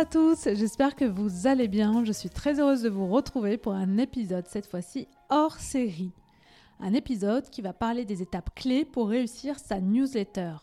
[0.00, 2.06] À tous, j'espère que vous allez bien.
[2.06, 6.14] Je suis très heureuse de vous retrouver pour un épisode, cette fois-ci hors série.
[6.80, 10.54] Un épisode qui va parler des étapes clés pour réussir sa newsletter.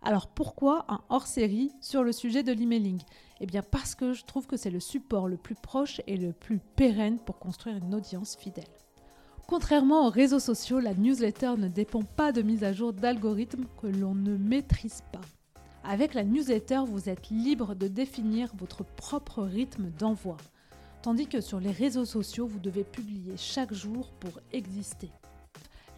[0.00, 3.02] Alors pourquoi un hors série sur le sujet de l'emailing?
[3.40, 6.32] Eh bien parce que je trouve que c'est le support le plus proche et le
[6.32, 8.64] plus pérenne pour construire une audience fidèle.
[9.48, 13.88] Contrairement aux réseaux sociaux, la newsletter ne dépend pas de mise à jour d'algorithmes que
[13.88, 15.22] l'on ne maîtrise pas.
[15.90, 20.36] Avec la newsletter, vous êtes libre de définir votre propre rythme d'envoi,
[21.00, 25.10] tandis que sur les réseaux sociaux, vous devez publier chaque jour pour exister.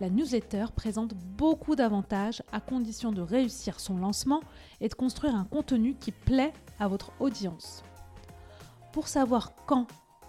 [0.00, 4.42] La newsletter présente beaucoup d'avantages à condition de réussir son lancement
[4.80, 7.82] et de construire un contenu qui plaît à votre audience.
[8.92, 9.88] Pour savoir quand,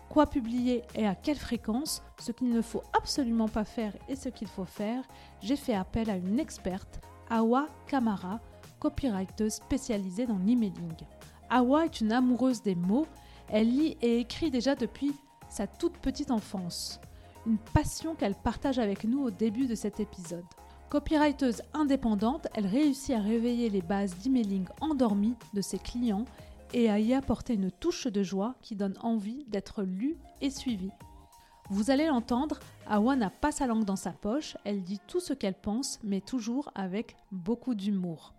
[0.09, 4.29] quoi publier et à quelle fréquence, ce qu'il ne faut absolument pas faire et ce
[4.29, 5.03] qu'il faut faire,
[5.39, 6.99] j'ai fait appel à une experte,
[7.29, 8.39] Awa Kamara,
[8.81, 10.97] copywriteuse spécialisée dans l'emailing.
[11.49, 13.07] Awa est une amoureuse des mots,
[13.47, 15.13] elle lit et écrit déjà depuis
[15.47, 16.99] sa toute petite enfance
[17.45, 20.45] une passion qu'elle partage avec nous au début de cet épisode.
[20.89, 26.25] Copywriteuse indépendante, elle réussit à réveiller les bases d'emailing endormies de ses clients
[26.73, 30.91] et à y apporter une touche de joie qui donne envie d'être lue et suivie.
[31.69, 35.33] Vous allez l'entendre, Awa n'a pas sa langue dans sa poche, elle dit tout ce
[35.33, 38.33] qu'elle pense, mais toujours avec beaucoup d'humour.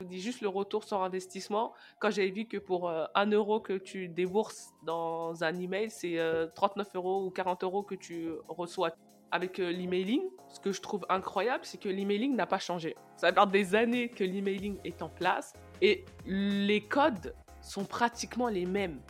[0.00, 1.72] Je dis juste le retour sur investissement.
[1.98, 6.20] Quand j'avais vu que pour 1 euh, euro que tu débourses dans un email, c'est
[6.54, 8.92] 39 euh, euros ou 40 euros que tu reçois.
[9.32, 12.94] Avec euh, l'emailing, ce que je trouve incroyable, c'est que l'emailing n'a pas changé.
[13.16, 18.66] Ça fait des années que l'emailing est en place et les codes sont pratiquement les
[18.66, 19.00] mêmes.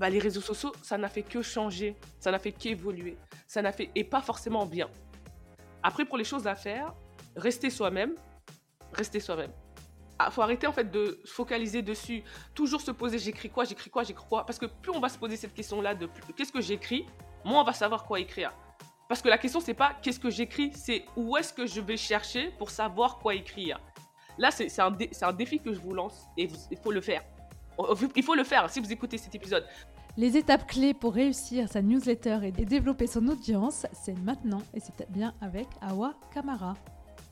[0.00, 3.70] Bah, les réseaux sociaux, ça n'a fait que changer, ça n'a fait qu'évoluer, ça n'a
[3.70, 4.90] fait et pas forcément bien.
[5.84, 6.92] Après, pour les choses à faire,
[7.36, 8.16] restez soi-même,
[8.92, 9.52] restez soi-même.
[10.18, 12.22] Ah, faut arrêter en fait de se focaliser dessus,
[12.54, 15.18] toujours se poser j'écris quoi, j'écris quoi, j'écris quoi, parce que plus on va se
[15.18, 17.04] poser cette question-là de qu'est-ce que j'écris,
[17.44, 18.52] moins on va savoir quoi écrire.
[19.08, 21.96] Parce que la question c'est pas qu'est-ce que j'écris, c'est où est-ce que je vais
[21.96, 23.80] chercher pour savoir quoi écrire.
[24.38, 27.22] Là c'est un, un, défi que je vous lance et il faut le faire.
[28.14, 29.66] Il faut le faire si vous écoutez cet épisode.
[30.16, 35.10] Les étapes clés pour réussir sa newsletter et développer son audience, c'est maintenant et c'est
[35.10, 36.74] bien avec Awa Kamara.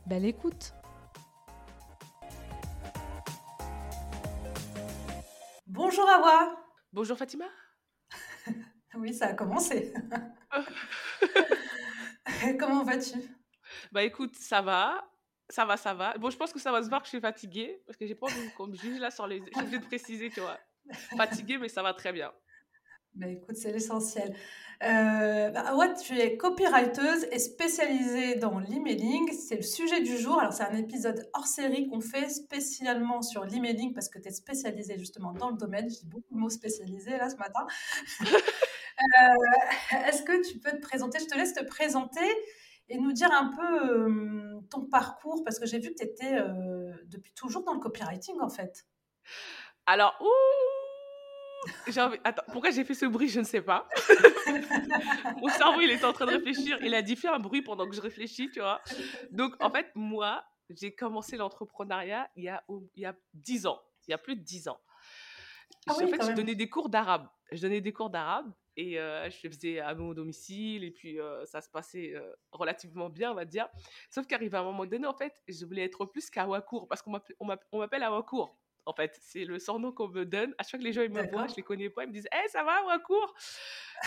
[0.04, 0.74] Belle écoute
[5.74, 6.54] Bonjour Awa.
[6.92, 7.46] Bonjour Fatima.
[8.94, 9.94] oui, ça a commencé.
[12.60, 13.18] Comment vas-tu?
[13.90, 15.02] Bah écoute, ça va.
[15.48, 16.12] Ça va, ça va.
[16.18, 18.14] Bon, je pense que ça va se voir que je suis fatiguée parce que j'ai
[18.14, 19.42] pas envie qu'on me juge là sur les.
[19.56, 20.58] J'ai oublié de préciser, tu vois.
[21.16, 22.30] Fatiguée, mais ça va très bien.
[23.14, 24.34] Bah, écoute, c'est l'essentiel.
[24.82, 29.30] Euh, bah, ouais, tu es copywriteuse et spécialisée dans l'emailing.
[29.32, 30.40] C'est le sujet du jour.
[30.40, 34.32] Alors, c'est un épisode hors série qu'on fait spécialement sur l'emailing parce que tu es
[34.32, 35.90] spécialisée justement dans le domaine.
[35.90, 37.66] J'ai beaucoup de mots spécialisés là ce matin.
[39.20, 41.18] Euh, est-ce que tu peux te présenter?
[41.18, 42.20] Je te laisse te présenter
[42.88, 46.36] et nous dire un peu euh, ton parcours parce que j'ai vu que tu étais
[47.06, 48.84] depuis toujours dans le copywriting en fait.
[49.86, 50.71] Alors, ouh
[52.24, 53.88] Attends, pourquoi j'ai fait ce bruit, je ne sais pas.
[55.40, 56.78] Mon cerveau, il était en train de réfléchir.
[56.82, 58.80] Il a dit fais un bruit pendant que je réfléchis, tu vois.
[59.30, 63.80] Donc, en fait, moi, j'ai commencé l'entrepreneuriat il, y a, il y a 10 ans.
[64.08, 64.80] Il y a plus de 10 ans.
[65.86, 67.28] Ah en fait, je donnais des cours d'arabe.
[67.50, 71.20] Je donnais des cours d'arabe et euh, je les faisais à mon domicile et puis
[71.20, 73.68] euh, ça se passait euh, relativement bien, on va dire.
[74.08, 77.10] Sauf qu'arrivé à un moment donné, en fait, je voulais être plus qu'Awakour parce qu'on
[77.78, 78.56] m'appelle Awakour
[78.86, 79.18] en fait.
[79.22, 80.54] C'est le surnom qu'on me donne.
[80.58, 82.12] À chaque fois que les gens ils me voient, je les connais pas, ils me
[82.12, 83.34] disent Hey, ça va, Wakour?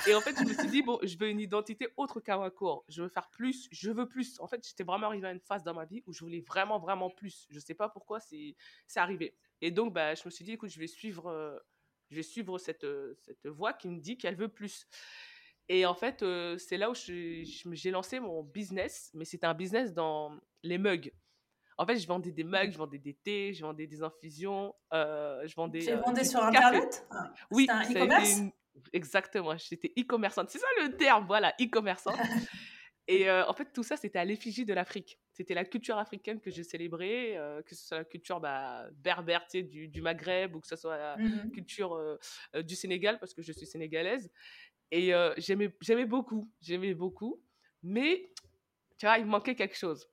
[0.07, 2.85] Et en fait, je me suis dit Bon, je veux une identité autre qu'à Wakour.
[2.89, 4.39] Je veux faire plus, je veux plus.
[4.39, 6.79] En fait, j'étais vraiment arrivé à une phase dans ma vie où je voulais vraiment,
[6.79, 7.47] vraiment plus.
[7.49, 8.55] Je sais pas pourquoi c'est
[8.95, 9.35] arrivé.
[9.61, 11.57] Et donc, bah, je me suis dit Écoute, je vais suivre, euh,
[12.09, 14.87] je vais suivre cette, euh, cette voie qui me dit qu'elle veut plus.
[15.67, 19.93] Et en fait, euh, c'est là où j'ai lancé mon business, mais c'était un business
[19.93, 21.11] dans les mugs.
[21.77, 25.45] En fait, je vendais des mugs, je vendais des thés, je vendais des infusions, euh,
[25.45, 25.79] je vendais.
[25.79, 28.41] Tu euh, vendais sur Internet ah, Oui, un e-commerce
[28.91, 30.49] Exactement, j'étais e-commerçante.
[30.49, 32.17] C'est ça le terme, voilà, e-commerçante.
[33.07, 35.19] Et en fait, tout ça, c'était à l'effigie de l'Afrique.
[35.31, 39.87] C'était la culture africaine que je célébrais, que ce soit la culture bah, berbère du,
[39.87, 42.17] du, Maghreb ou que ce soit la mmh culture
[42.63, 44.31] du Sénégal, parce que je suis sénégalaise.
[44.89, 47.39] Et j'aimais beaucoup, j'aimais beaucoup.
[47.83, 48.33] Mais,
[48.97, 50.09] tu vois, il manquait quelque chose.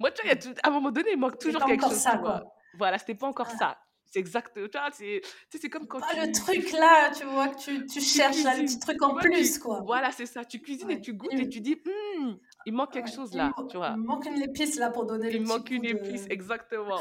[0.00, 1.94] Moi, tu vois, à un moment donné, il manque toujours quelque chose.
[1.94, 2.44] Ça, quoi.
[2.76, 3.78] Voilà, c'était pas encore ça.
[4.04, 4.52] C'est exact.
[4.54, 6.00] Tu vois, c'est comme quand.
[6.00, 9.16] Pas le truc là, tu vois, que tu, tu cherches là, le petit truc en
[9.16, 9.80] plus, quoi.
[9.84, 10.44] Voilà, c'est ça.
[10.44, 11.80] Tu cuisines et tu goûtes et tu dis,
[12.18, 13.94] «Hum, il manque quelque chose là, tu vois.
[13.96, 17.00] Il manque une épice là pour donner Il manque une épice, exactement.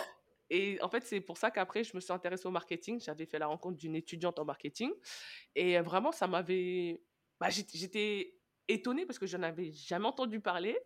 [0.50, 3.00] Et en fait, c'est pour ça qu'après, je me suis intéressée au marketing.
[3.00, 4.92] J'avais fait la rencontre d'une étudiante en marketing.
[5.56, 7.01] Et vraiment, ça m'avait.
[7.39, 8.36] Bah, j'étais
[8.68, 10.78] étonnée parce que je n'en avais jamais entendu parler.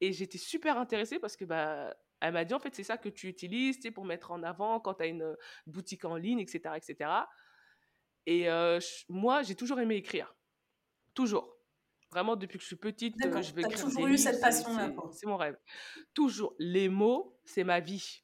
[0.00, 3.08] Et j'étais super intéressée parce que bah, elle m'a dit, en fait, c'est ça que
[3.08, 6.74] tu utilises pour mettre en avant quand tu as une boutique en ligne, etc.
[6.76, 7.10] etc.
[8.26, 8.48] Et
[9.08, 10.34] moi, j'ai toujours aimé écrire.
[11.14, 11.56] Toujours.
[12.10, 14.92] Vraiment, depuis que je suis petite, je vais écrire toujours eu cette passion-là.
[15.12, 15.58] C'est mon rêve.
[16.14, 16.54] Toujours.
[16.58, 18.22] Les mots, c'est ma vie.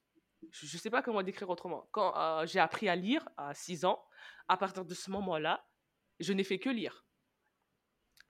[0.51, 1.89] Je ne sais pas comment décrire autrement.
[1.91, 4.05] Quand j'ai appris à lire à 6 ans,
[4.49, 5.65] à partir de ce moment-là,
[6.21, 7.07] je n'ai fait que lire.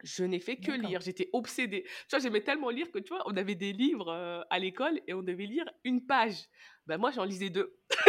[0.03, 1.85] Je n'ai fait que lire, j'étais obsédée.
[1.85, 5.01] Tu vois, j'aimais tellement lire que, tu vois, on avait des livres euh, à l'école
[5.07, 6.49] et on devait lire une page.
[6.87, 7.79] Ben moi, j'en lisais deux.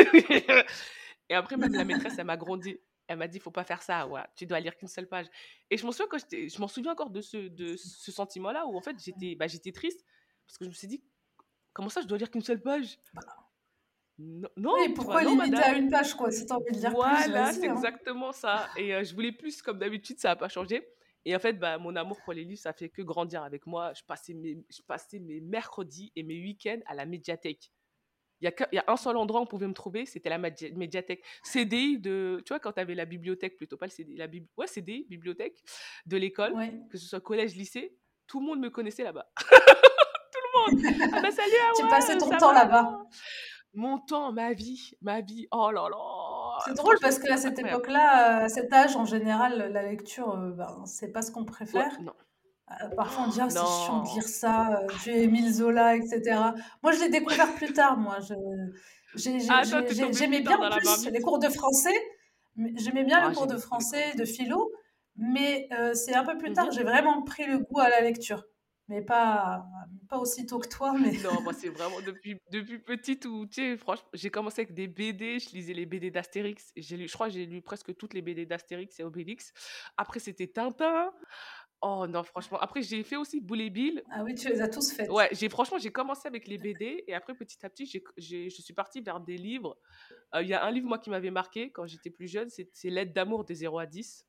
[1.30, 2.78] et après, même la maîtresse, elle m'a grandi.
[3.07, 5.28] Elle m'a dit, faut pas faire ça, ouais, tu dois lire qu'une seule page.
[5.69, 8.81] Et je m'en souviens, je m'en souviens encore de ce, de ce sentiment-là où, en
[8.81, 10.06] fait, j'étais bah, j'étais triste
[10.48, 11.04] parce que je me suis dit,
[11.74, 12.98] comment ça, je dois lire qu'une seule page?
[14.19, 17.24] Non, non oui, pourquoi limiter à une page, quoi, si t'as envie de lire voilà,
[17.24, 17.75] plus Voilà, c'est hein.
[17.75, 18.69] exactement ça.
[18.78, 20.88] Et euh, je voulais plus, comme d'habitude, ça n'a pas changé.
[21.25, 23.94] Et en fait, bah, mon amour pour les livres, ça fait que grandir avec moi.
[23.94, 27.72] Je passais mes, je passais mes mercredis et mes week-ends à la médiathèque.
[28.42, 30.30] Il y, a il y a un seul endroit où on pouvait me trouver, c'était
[30.30, 31.24] la médiathèque.
[31.44, 34.46] CDI de, tu vois, quand tu avais la bibliothèque, plutôt pas le CDI, la bib...
[34.58, 35.64] ouais, CDI, bibliothèque
[36.06, 36.54] de l'école,
[36.90, 37.96] que ce soit collège, lycée,
[38.28, 39.31] tout le monde me connaissait là-bas.
[39.38, 41.14] tout le monde.
[41.14, 43.06] Ah bah salut, tu passais ton temps là-bas.
[43.74, 45.48] Mon temps, ma vie, ma vie.
[45.52, 46.32] Oh là là
[46.65, 50.83] c'est drôle parce qu'à cette époque-là, à cet âge, en général, la lecture, euh, ben,
[50.85, 51.97] c'est pas ce qu'on préfère.
[52.71, 56.39] Euh, parfois, on dit, ah, c'est chiant de lire ça, euh, j'ai Émile Zola, etc.
[56.81, 58.17] Moi, je l'ai découvert plus tard, moi.
[58.19, 61.95] Ah, j'aimais bien en plus les cours de français.
[62.75, 64.71] J'aimais bien les ah, cours de français, de philo,
[65.15, 68.44] mais c'est un peu plus tard, mmh j'ai vraiment pris le goût à la lecture
[68.88, 69.65] mais pas,
[70.09, 70.94] pas aussitôt que toi.
[71.00, 71.12] Mais...
[71.24, 74.88] Non, moi, c'est vraiment depuis, depuis petite où, tu sais, franchement, j'ai commencé avec des
[74.88, 76.71] BD, je lisais les BD d'Astérix.
[76.75, 79.53] J'ai lu, je crois que j'ai lu presque toutes les BD d'Astérix et Obélix.
[79.97, 81.12] Après, c'était Tintin.
[81.85, 82.59] Oh non, franchement.
[82.59, 84.01] Après, j'ai fait aussi Boule Bill.
[84.09, 85.09] Ah oui, tu les as tous faits.
[85.09, 88.62] Ouais, j'ai, franchement, j'ai commencé avec les BD et après, petit à petit, j'ai, je
[88.62, 89.77] suis partie vers des livres.
[90.33, 92.69] Euh, il y a un livre, moi, qui m'avait marqué quand j'étais plus jeune, c'est,
[92.74, 94.25] c'est L'aide d'amour des 0 à 10.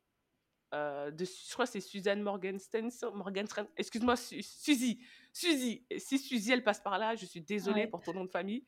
[0.74, 5.00] Euh, de, je crois que c'est Suzanne Morgenstern, Morgenstern excuse-moi, Suzy,
[5.32, 8.66] Suzy, si Suzy elle passe par là, je suis désolée pour ton nom de famille,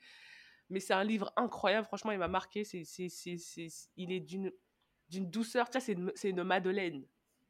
[0.70, 4.52] mais c'est un livre incroyable, franchement il m'a marqué, c'est, c'est, c'est, il est d'une,
[5.08, 7.04] d'une douceur, c'est une, c'est une Madeleine,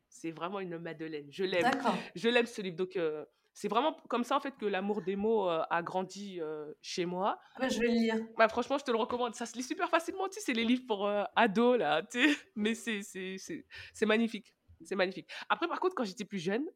[0.08, 1.70] c'est vraiment une Madeleine, je l'aime,
[2.14, 3.26] je l'aime ce livre, donc euh,
[3.56, 7.06] c'est vraiment comme ça en fait que l'amour des mots euh, a grandi euh, chez
[7.06, 7.40] moi.
[7.54, 8.16] Ah bah, je vais le lire.
[8.36, 9.34] Bah, franchement, je te le recommande.
[9.34, 10.28] Ça se lit super facilement.
[10.28, 12.02] Tu sais, c'est les livres pour euh, ados là.
[12.02, 12.36] Tu sais.
[12.54, 14.54] Mais c'est, magnifique.
[14.82, 15.26] C'est magnifique.
[15.48, 16.66] Après, par contre, quand j'étais plus jeune,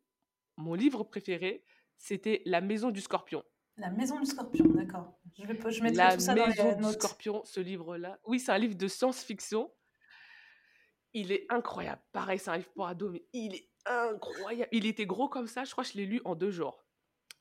[0.56, 1.66] mon livre préféré,
[1.98, 3.44] c'était La Maison du Scorpion.
[3.76, 5.20] La Maison du Scorpion, d'accord.
[5.38, 8.18] Je vais, je mettrai La tout ça Maison dans les du Scorpion, ce livre-là.
[8.24, 9.70] Oui, c'est un livre de science-fiction.
[11.12, 12.00] Il est incroyable.
[12.12, 14.68] Pareil, c'est un livre pour ados, mais il est incroyable.
[14.72, 16.84] Il était gros comme ça, je crois que je l'ai lu en deux jours.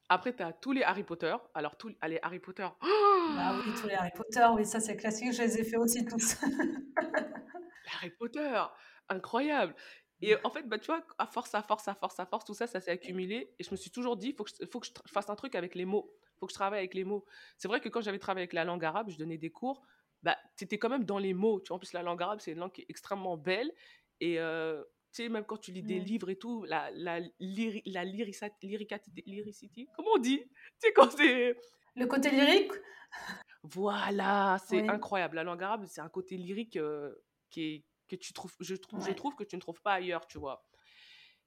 [0.09, 1.35] Après, tu as tous les Harry Potter.
[1.53, 2.67] Alors, tous les Harry Potter.
[2.81, 6.03] bah oui, tous les Harry Potter, oui, ça c'est classique, je les ai fait aussi
[6.05, 6.37] tous.
[7.93, 8.59] Harry Potter,
[9.07, 9.75] incroyable.
[10.21, 12.53] Et en fait, bah, tu vois, à force, à force, à force, à force, tout
[12.53, 13.53] ça, ça s'est accumulé.
[13.57, 15.55] Et je me suis toujours dit, il faut, que, faut que je fasse un truc
[15.55, 16.11] avec les mots.
[16.23, 17.25] Il faut que je travaille avec les mots.
[17.57, 19.81] C'est vrai que quand j'avais travaillé avec la langue arabe, je donnais des cours,
[20.23, 21.61] bah, tu étais quand même dans les mots.
[21.61, 23.71] Tu vois, en plus, la langue arabe, c'est une langue qui est extrêmement belle.
[24.19, 28.05] Et euh, tu sais, même quand tu lis des livres et tout, la, la, la
[28.05, 30.39] lyricity, comment on dit?
[30.39, 31.55] Tu sais, quand c'est...
[31.95, 32.71] Le côté lyrique?
[33.63, 35.35] Voilà, c'est incroyable.
[35.35, 37.13] La langue arabe, c'est un côté lyrique euh,
[37.49, 40.27] qui est, que tu trouves, je trouve, je trouve que tu ne trouves pas ailleurs,
[40.27, 40.65] tu vois.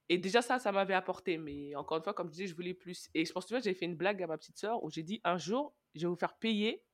[0.08, 1.38] Et déjà, ça, ça m'avait apporté.
[1.38, 3.08] Mais encore une fois, comme je disais, je voulais plus.
[3.14, 5.20] Et je pense que j'avais fait une blague à ma petite sœur où j'ai dit
[5.24, 6.84] un jour, je vais vous faire payer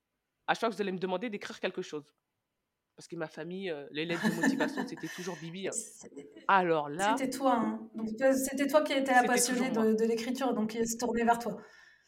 [0.47, 2.15] à chaque fois que vous allez me demander d'écrire quelque chose
[2.99, 5.69] parce que ma famille, euh, les lettres de motivation, c'était toujours Bibi.
[5.69, 5.71] Hein.
[6.49, 7.15] Alors là.
[7.17, 7.55] C'était toi.
[7.55, 7.89] Hein.
[7.95, 11.59] Donc, c'était toi qui étais passionné de, de l'écriture, donc il se tournait vers toi.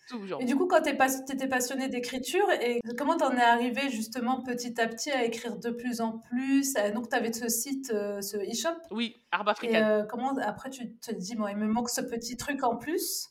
[0.08, 0.42] Toujours.
[0.42, 4.80] Et du coup, quand tu étais passionné d'écriture, et comment t'en es arrivé justement petit
[4.80, 8.36] à petit à écrire de plus en plus Donc, tu avais ce site, euh, ce
[8.38, 8.76] e-shop?
[8.90, 9.76] Oui, Africaine.
[9.76, 12.76] Et euh, comment après tu te dis, moi, il me manque ce petit truc en
[12.76, 13.28] plus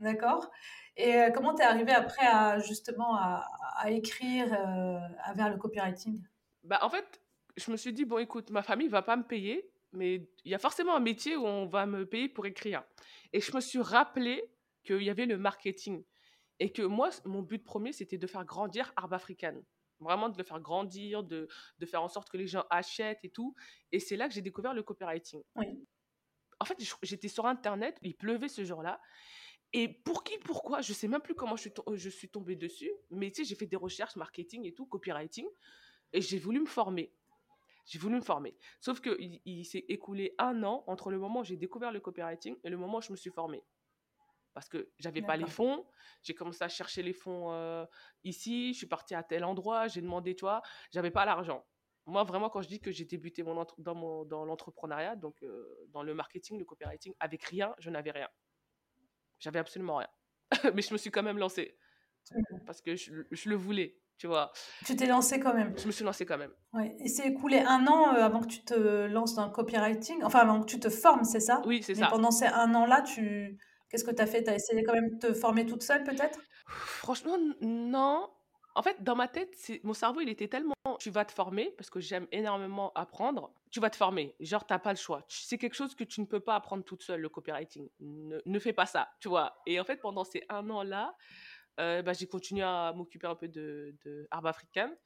[0.00, 0.50] D'accord?
[0.98, 3.46] Et euh, comment tu es arrivé après à justement à,
[3.78, 6.20] à écrire euh, à vers le copywriting?
[6.68, 7.22] Bah, en fait,
[7.56, 10.54] je me suis dit, bon, écoute, ma famille va pas me payer, mais il y
[10.54, 12.84] a forcément un métier où on va me payer pour écrire.
[13.32, 14.52] Et je me suis rappelé
[14.84, 16.04] qu'il y avait le marketing.
[16.60, 19.62] Et que moi, mon but premier, c'était de faire grandir Arbre African.
[19.98, 21.48] Vraiment de le faire grandir, de,
[21.78, 23.54] de faire en sorte que les gens achètent et tout.
[23.90, 25.42] Et c'est là que j'ai découvert le copywriting.
[25.56, 25.66] Oui.
[26.60, 29.00] En fait, j'étais sur Internet, il pleuvait ce jour-là.
[29.72, 32.90] Et pour qui, pourquoi, je sais même plus comment je suis, je suis tombée dessus.
[33.10, 35.46] Mais tu sais, j'ai fait des recherches marketing et tout, copywriting.
[36.12, 37.12] Et j'ai voulu me former.
[37.84, 38.54] J'ai voulu me former.
[38.80, 42.56] Sauf qu'il il, s'est écoulé un an entre le moment où j'ai découvert le copywriting
[42.62, 43.64] et le moment où je me suis formée.
[44.52, 45.86] Parce que j'avais pas les fonds.
[46.22, 47.86] J'ai commencé à chercher les fonds euh,
[48.24, 48.72] ici.
[48.72, 49.88] Je suis partie à tel endroit.
[49.88, 51.64] J'ai demandé, tu vois, j'avais pas l'argent.
[52.06, 55.86] Moi, vraiment, quand je dis que j'ai débuté mon dans, mon, dans l'entrepreneuriat, donc euh,
[55.90, 58.28] dans le marketing, le copywriting, avec rien, je n'avais rien.
[59.38, 60.08] J'avais absolument rien.
[60.74, 61.78] Mais je me suis quand même lancée.
[62.66, 64.52] Parce que je, je le voulais, tu vois.
[64.84, 65.74] Tu t'es lancé quand même.
[65.78, 66.52] Je me suis lancée quand même.
[66.72, 66.94] Ouais.
[66.98, 70.40] Et c'est écoulé un an euh, avant que tu te lances dans le copywriting, enfin
[70.40, 71.62] avant que tu te formes, c'est ça?
[71.64, 72.08] Oui, c'est ça.
[72.08, 73.58] pendant ces un an-là, tu...
[73.88, 74.42] qu'est-ce que tu as fait?
[74.42, 76.40] Tu as essayé quand même de te former toute seule peut-être?
[76.66, 78.28] Franchement, non.
[78.74, 80.74] En fait, dans ma tête, mon cerveau, il était tellement.
[81.00, 83.52] Tu vas te former, parce que j'aime énormément apprendre.
[83.70, 84.36] Tu vas te former.
[84.38, 85.24] Genre, t'as pas le choix.
[85.28, 87.88] C'est quelque chose que tu ne peux pas apprendre toute seule, le copywriting.
[88.00, 89.56] Ne, ne fais pas ça, tu vois.
[89.66, 91.16] Et en fait, pendant ces un an-là,
[91.78, 94.96] euh, bah, j'ai continué à m'occuper un peu de, de Arbre Africaine.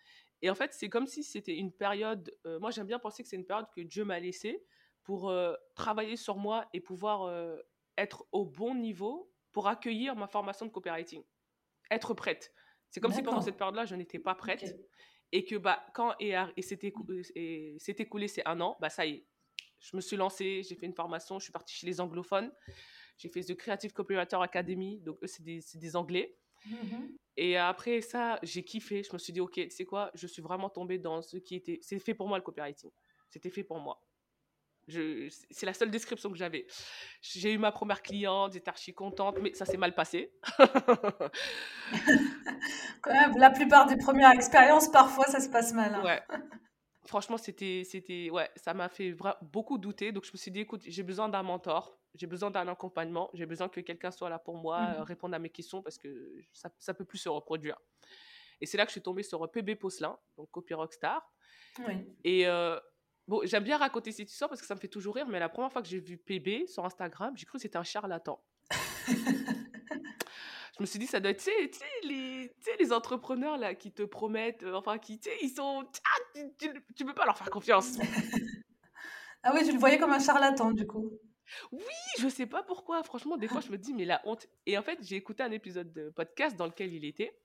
[0.41, 2.35] Et en fait, c'est comme si c'était une période.
[2.47, 4.64] euh, moi, j'aime bien penser que c'est une période que Dieu m'a laissée
[5.05, 7.33] pour euh, travailler sur moi et pouvoir
[7.97, 11.23] être au bon niveau pour accueillir ma formation de copywriting.
[11.91, 12.52] Être prête.
[12.91, 14.76] C'est comme si pendant cette période-là, je n'étais pas prête.
[15.31, 16.35] Et que bah, quand et,
[17.35, 19.26] et écoulé ces un an, bah, ça y est.
[19.81, 22.52] Je me suis lancée, j'ai fait une formation, je suis partie chez les anglophones.
[23.17, 26.37] J'ai fait The Creative Copywriter Academy, donc eux, c'est des, c'est des anglais.
[26.66, 27.16] Mhm.
[27.37, 29.02] Et après ça, j'ai kiffé.
[29.02, 31.54] Je me suis dit, ok, tu sais quoi, je suis vraiment tombée dans ce qui
[31.57, 31.78] était.
[31.83, 32.90] C'est fait pour moi le copywriting.
[33.31, 34.00] C'était fait pour moi.
[34.88, 35.28] Je...
[35.50, 36.66] C'est la seule description que j'avais.
[37.21, 40.33] J'ai eu ma première cliente, j'étais archi contente, mais ça s'est mal passé.
[43.02, 45.95] Quand même, la plupart des premières expériences, parfois, ça se passe mal.
[45.95, 46.04] hein.
[46.04, 46.23] ouais.
[47.07, 50.12] Franchement, c'était, c'était, ouais, ça m'a fait beaucoup douter.
[50.12, 53.47] Donc, je me suis dit, écoute, j'ai besoin d'un mentor, j'ai besoin d'un accompagnement, j'ai
[53.47, 56.71] besoin que quelqu'un soit là pour moi, euh, répondre à mes questions parce que ça,
[56.78, 57.78] ça peut plus se reproduire.
[58.61, 61.28] Et c'est là que je suis tombée sur PB Posselin, donc Copy Rockstar.
[61.81, 61.95] Oui.
[62.23, 62.78] Et euh,
[63.26, 65.49] bon, j'aime bien raconter cette histoire parce que ça me fait toujours rire, mais la
[65.49, 68.42] première fois que j'ai vu PB sur Instagram, j'ai cru que c'était un charlatan.
[70.78, 74.62] Je me suis dit, ça doit être, tu sais, les, entrepreneurs là qui te promettent,
[74.62, 75.85] euh, enfin, qui, tu sais, ils sont.
[75.85, 77.99] Ah, tu, tu peux pas leur faire confiance.
[79.45, 81.11] Ah oui, tu le voyais comme un charlatan, du coup.
[81.71, 81.82] Oui,
[82.18, 83.02] je sais pas pourquoi.
[83.02, 84.47] Franchement, des fois, je me dis, mais la honte.
[84.66, 87.37] Et en fait, j'ai écouté un épisode de podcast dans lequel il était.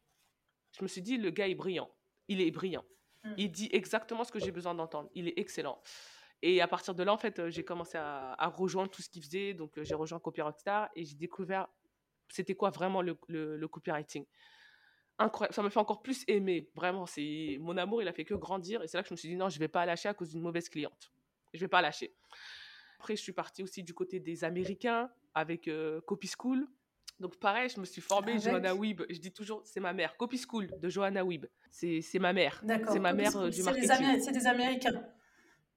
[0.77, 1.89] Je me suis dit, le gars est brillant.
[2.27, 2.85] Il est brillant.
[3.23, 3.33] Mm.
[3.37, 5.09] Il dit exactement ce que j'ai besoin d'entendre.
[5.13, 5.81] Il est excellent.
[6.41, 9.09] Et à partir de là, en fait, euh, j'ai commencé à, à rejoindre tout ce
[9.09, 9.53] qu'il faisait.
[9.53, 11.67] Donc, euh, j'ai rejoint Copy Rockstar et j'ai découvert
[12.29, 14.25] c'était quoi vraiment le, le, le copywriting.
[15.17, 15.55] Incroyable.
[15.55, 16.69] Ça me fait encore plus aimer.
[16.75, 18.83] Vraiment, c'est mon amour, il a fait que grandir.
[18.83, 20.29] Et c'est là que je me suis dit, non, je vais pas lâcher à cause
[20.29, 21.11] d'une mauvaise cliente.
[21.53, 22.13] Je vais pas lâcher.
[22.99, 26.67] Après, je suis partie aussi du côté des Américains avec euh, Copy School.
[27.19, 29.01] Donc, pareil, je me suis formée, Avec Johanna Weeb.
[29.09, 30.15] Je dis toujours, c'est ma mère.
[30.17, 31.45] Copy School de Johanna Weeb.
[31.71, 32.61] C'est ma mère.
[32.63, 32.93] D'accord.
[32.93, 34.21] C'est ma mère euh, du c'est des marketing.
[34.21, 35.01] C'est des Américains.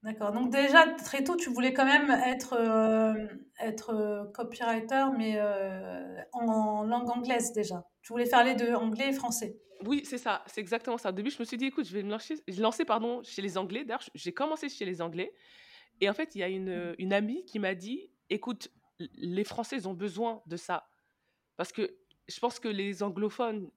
[0.03, 0.33] D'accord.
[0.33, 3.27] Donc déjà, très tôt, tu voulais quand même être, euh,
[3.61, 7.87] être copywriter, mais euh, en langue anglaise déjà.
[8.03, 9.59] Tu voulais faire les deux, anglais et français.
[9.87, 11.09] Oui, c'est ça, c'est exactement ça.
[11.09, 13.41] Au début, je me suis dit, écoute, je vais me lancer, je lancer pardon, chez
[13.41, 13.85] les Anglais.
[13.85, 15.33] D'ailleurs, j'ai commencé chez les Anglais.
[16.01, 18.71] Et en fait, il y a une, une amie qui m'a dit, écoute,
[19.17, 20.89] les Français ils ont besoin de ça.
[21.57, 21.97] Parce que
[22.29, 23.71] je pense que les anglophones,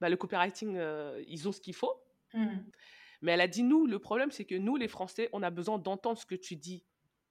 [0.00, 1.94] bah, le copywriting, euh, ils ont ce qu'il faut.
[2.32, 2.58] Hmm.
[3.22, 5.78] Mais elle a dit, nous, le problème, c'est que nous, les Français, on a besoin
[5.78, 6.84] d'entendre ce que tu dis.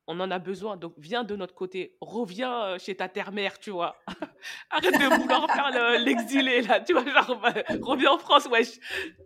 [0.08, 0.78] On en a besoin.
[0.78, 1.96] Donc, viens de notre côté.
[2.02, 3.98] Reviens euh, chez ta terre-mère, tu vois.
[4.70, 6.80] Arrête de vouloir faire le- l'exilé, là.
[6.82, 8.78] Tu vois, genre, bah, reviens en France, wesh.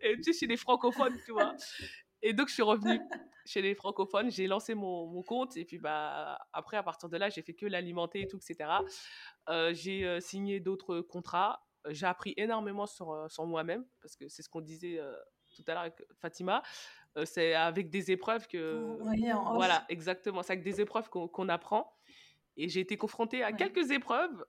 [0.01, 1.55] Et, tu sais, chez les francophones, tu vois.
[2.21, 2.99] Et donc, je suis revenue
[3.45, 4.29] chez les francophones.
[4.29, 5.55] J'ai lancé mon, mon compte.
[5.57, 8.69] Et puis, bah, après, à partir de là, j'ai fait que l'alimenter et tout, etc.
[9.49, 11.65] Euh, j'ai euh, signé d'autres contrats.
[11.89, 13.85] J'ai appris énormément sur, euh, sur moi-même.
[14.01, 15.15] Parce que c'est ce qu'on disait euh,
[15.55, 16.61] tout à l'heure avec Fatima.
[17.25, 18.97] C'est avec des épreuves que.
[19.01, 19.55] Oui, en.
[19.55, 20.43] Voilà, exactement.
[20.43, 21.95] C'est avec des épreuves qu'on qu'on apprend.
[22.55, 23.55] Et j'ai été confrontée à Ouais.
[23.55, 24.45] quelques épreuves,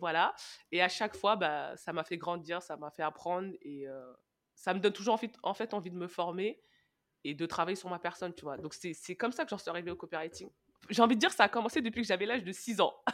[0.00, 0.34] voilà.
[0.72, 3.52] Et à chaque fois, bah, ça m'a fait grandir, ça m'a fait apprendre.
[3.62, 3.86] Et
[4.54, 6.60] ça me donne toujours en fait envie de me former
[7.24, 8.56] et de travailler sur ma personne, tu vois.
[8.56, 10.48] Donc c'est comme ça que j'en suis arrivée au copywriting.
[10.90, 12.94] j'ai envie de dire, ça a commencé depuis que j'avais l'âge de 6 ans.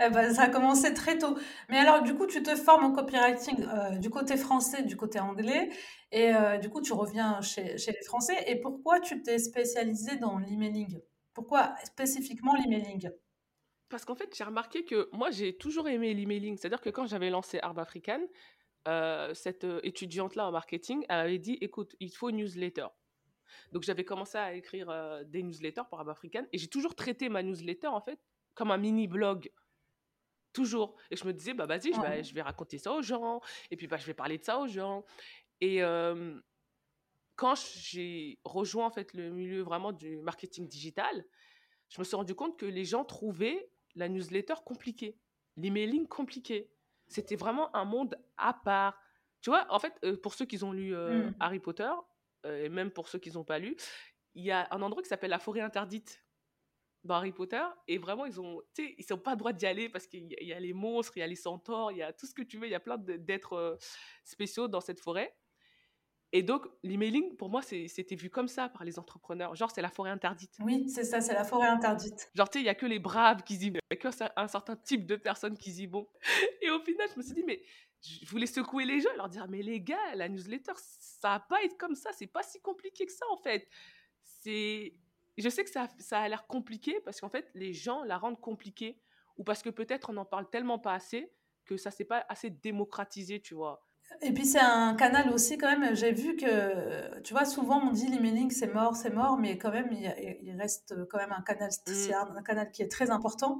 [0.00, 1.36] Eh ben, ça a commencé très tôt.
[1.68, 5.18] Mais alors, du coup, tu te formes en copywriting euh, du côté français, du côté
[5.18, 5.70] anglais,
[6.12, 8.44] et euh, du coup, tu reviens chez, chez les Français.
[8.46, 11.00] Et pourquoi tu t'es spécialisé dans l'emailing?
[11.34, 13.10] Pourquoi spécifiquement l'emailing?
[13.88, 16.56] Parce qu'en fait, j'ai remarqué que moi, j'ai toujours aimé l'emailing.
[16.56, 18.20] C'est-à-dire que quand j'avais lancé Arb African,
[18.88, 22.86] euh, cette étudiante-là en marketing, elle avait dit, écoute, il faut une newsletter.
[23.72, 27.42] Donc j'avais commencé à écrire euh, des newsletters pour African et j'ai toujours traité ma
[27.42, 28.18] newsletter en fait
[28.54, 29.50] comme un mini blog.
[30.52, 30.96] Toujours.
[31.10, 33.40] Et je me disais, bah vas-y, je, vais, je vais raconter ça aux gens.
[33.70, 35.04] Et puis bah, je vais parler de ça aux gens.
[35.60, 35.80] Et
[37.36, 41.24] quand j'ai rejoint en fait le milieu vraiment du marketing digital,
[41.88, 45.16] je me suis rendu compte que les gens trouvaient la newsletter compliquée,
[45.56, 46.70] l'emailing compliqué.
[47.08, 49.00] C'était vraiment un monde à part.
[49.40, 51.34] Tu vois, en fait, euh, pour ceux qui ont lu euh, mmh.
[51.40, 51.90] Harry Potter,
[52.46, 53.76] euh, et même pour ceux qui n'ont pas lu,
[54.34, 56.24] il y a un endroit qui s'appelle la forêt interdite
[57.04, 60.32] dans Harry Potter et vraiment ils ont ils sont pas droit d'y aller parce qu'il
[60.40, 62.42] y, a les monstres il y a les centaures il y a tout ce que
[62.42, 63.76] tu veux il y a plein d'êtres euh,
[64.24, 65.36] spéciaux dans cette forêt
[66.32, 69.54] et donc l'emailing pour moi c'était vu comme ça par les entrepreneurs.
[69.54, 70.56] Genre c'est la forêt interdite.
[70.60, 72.30] Oui c'est ça c'est la forêt interdite.
[72.34, 74.10] Genre tu sais il y a que les braves qui y vont il y a
[74.10, 76.06] que un certain type de personnes qui y vont
[76.62, 77.62] et au final je me suis dit mais
[78.02, 81.62] je voulais secouer les gens leur dire mais les gars la newsletter ça va pas
[81.64, 83.66] être comme ça c'est pas si compliqué que ça en fait.
[84.22, 84.94] C'est
[85.38, 88.40] je sais que ça, ça a l'air compliqué parce qu'en fait les gens la rendent
[88.40, 89.00] compliquée
[89.38, 91.32] ou parce que peut-être on n'en parle tellement pas assez
[91.64, 93.87] que ça s'est pas assez démocratisé tu vois
[94.22, 97.92] et puis c'est un canal aussi quand même j'ai vu que tu vois souvent on
[97.92, 101.70] dit l'emailing c'est mort c'est mort mais quand même il, reste quand même un canal
[101.86, 102.36] mmh.
[102.36, 103.58] un canal qui est très important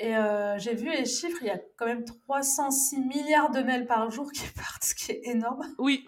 [0.00, 3.86] et euh, j'ai vu les chiffres, il y a quand même 306 milliards de mails
[3.86, 5.62] par jour qui partent, ce qui est énorme.
[5.78, 6.06] Oui.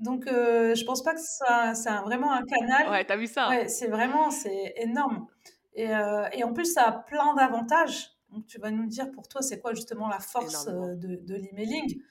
[0.00, 2.90] Donc, euh, je pense pas que ça, c'est vraiment un canal.
[2.90, 5.28] Ouais, t'as vu ça Ouais, c'est vraiment, c'est énorme.
[5.74, 8.10] Et, euh, et, en plus, ça a plein d'avantages.
[8.30, 12.02] Donc, tu vas nous dire pour toi, c'est quoi justement la force de, de l'emailing?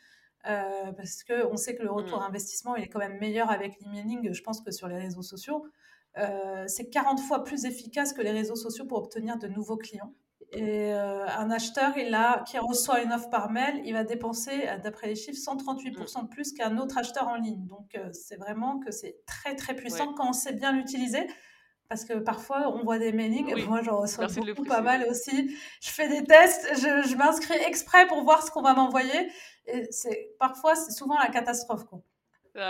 [0.44, 2.24] Parce qu'on sait que le retour mmh.
[2.24, 5.66] investissement, il est quand même meilleur avec l'emailing, je pense, que sur les réseaux sociaux.
[6.68, 10.14] c'est 40 fois plus efficace que les réseaux sociaux pour obtenir de nouveaux clients.
[10.54, 14.68] Et euh, un acheteur, il a, qui reçoit une offre par mail, il va dépenser,
[14.68, 17.66] euh, d'après les chiffres, 138% de plus qu'un autre acheteur en ligne.
[17.66, 21.26] Donc, euh, c'est vraiment que c'est très, très puissant quand on sait bien l'utiliser.
[21.94, 23.68] Parce que parfois, on voit des mailings.
[23.68, 25.56] Moi, j'en reçois beaucoup, pas mal aussi.
[25.80, 29.30] Je fais des tests, je, je m'inscris exprès pour voir ce qu'on va m'envoyer.
[29.68, 31.86] Et c'est, parfois, c'est souvent la catastrophe.
[31.86, 32.02] Quoi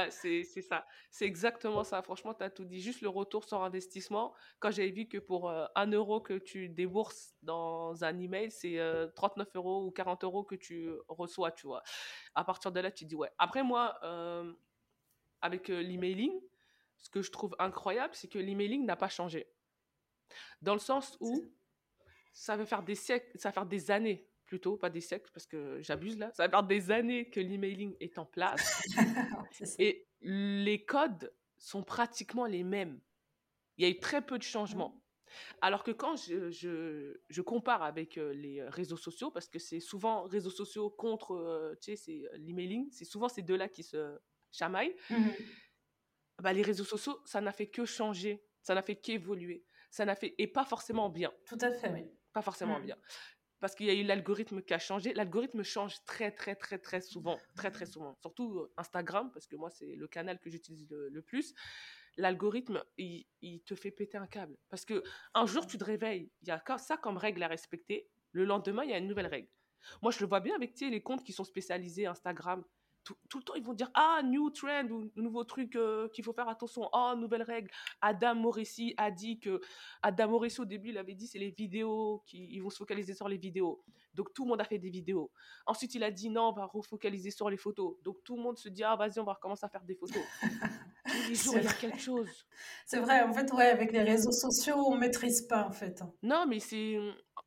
[0.10, 0.86] c'est ça.
[1.10, 2.02] C'est exactement ça.
[2.02, 2.82] Franchement, tu as tout dit.
[2.82, 4.34] Juste le retour sur investissement.
[4.60, 8.78] Quand j'avais vu que pour euh, un euro que tu débourses dans un email, c'est
[9.16, 11.82] 39 euh, euros ou 40 euros que tu reçois, tu vois.
[12.36, 13.32] À partir de là, tu dis ouais.
[13.38, 14.52] Après, moi, euh,
[15.42, 16.34] avec l'emailing,
[17.04, 19.46] ce que je trouve incroyable, c'est que l'emailing n'a pas changé.
[20.62, 21.46] Dans le sens où
[22.32, 25.46] ça va faire des siècles, ça va faire des années plutôt, pas des siècles, parce
[25.46, 26.32] que j'abuse là.
[26.34, 28.84] Ça va faire des années que l'emailing est en place.
[29.80, 33.00] et les codes sont pratiquement les mêmes.
[33.78, 35.02] Il y a eu très peu de changements.
[35.62, 39.80] Alors que quand je, je, je compare avec euh, les réseaux sociaux, parce que c'est
[39.80, 43.84] souvent réseaux sociaux contre, euh, tu sais, c'est euh, l'emailing, c'est souvent ces deux-là qui
[43.84, 44.18] se
[44.52, 44.96] chamaillent.
[45.10, 45.30] Mmh
[46.42, 50.16] bah, les réseaux sociaux, ça n'a fait que changer, ça n'a fait qu'évoluer, ça n'a
[50.16, 51.32] fait et pas forcément bien.
[51.46, 52.06] Tout à fait, oui.
[52.34, 52.86] Pas forcément mmh.
[52.86, 52.98] bien
[53.64, 55.14] parce qu'il y a eu l'algorithme qui a changé.
[55.14, 57.40] L'algorithme change très, très, très, très souvent.
[57.56, 58.14] Très, très souvent.
[58.20, 61.54] Surtout euh, Instagram, parce que moi, c'est le canal que j'utilise le, plus.
[62.18, 64.58] L'algorithme, il, te fait péter un câble.
[64.68, 65.02] Parce que
[65.34, 68.10] un jour, tu te réveilles, il y a ça comme règle à respecter.
[68.34, 69.48] Le lendemain, il y a une nouvelle règle.
[70.02, 72.66] Moi, je le vois bien avec les comptes qui sont spécialisés Instagram
[73.04, 76.34] tout, le temps, ils vont dire Ah, new trend ou nouveau truc euh, qu'il faut
[76.34, 76.90] faire attention.
[76.94, 77.70] Oh, nouvelle règle.
[78.02, 79.62] Adam Morissi a dit que.
[80.02, 83.14] Adam Morissi, au début, il avait dit c'est les vidéos, qui, ils vont se focaliser
[83.14, 83.84] sur les vidéos.
[84.14, 85.32] Donc, tout le monde a fait des vidéos.
[85.66, 87.96] Ensuite, il a dit Non, on va refocaliser sur les photos.
[88.04, 90.24] Donc, tout le monde se dit Ah, vas-y, on va recommencer à faire des photos.
[91.06, 92.30] Tous les jours, il y a quelque chose.
[92.86, 96.02] C'est vrai, en fait, ouais, avec les réseaux sociaux, on maîtrise pas, en fait.
[96.22, 96.98] Non, mais c'est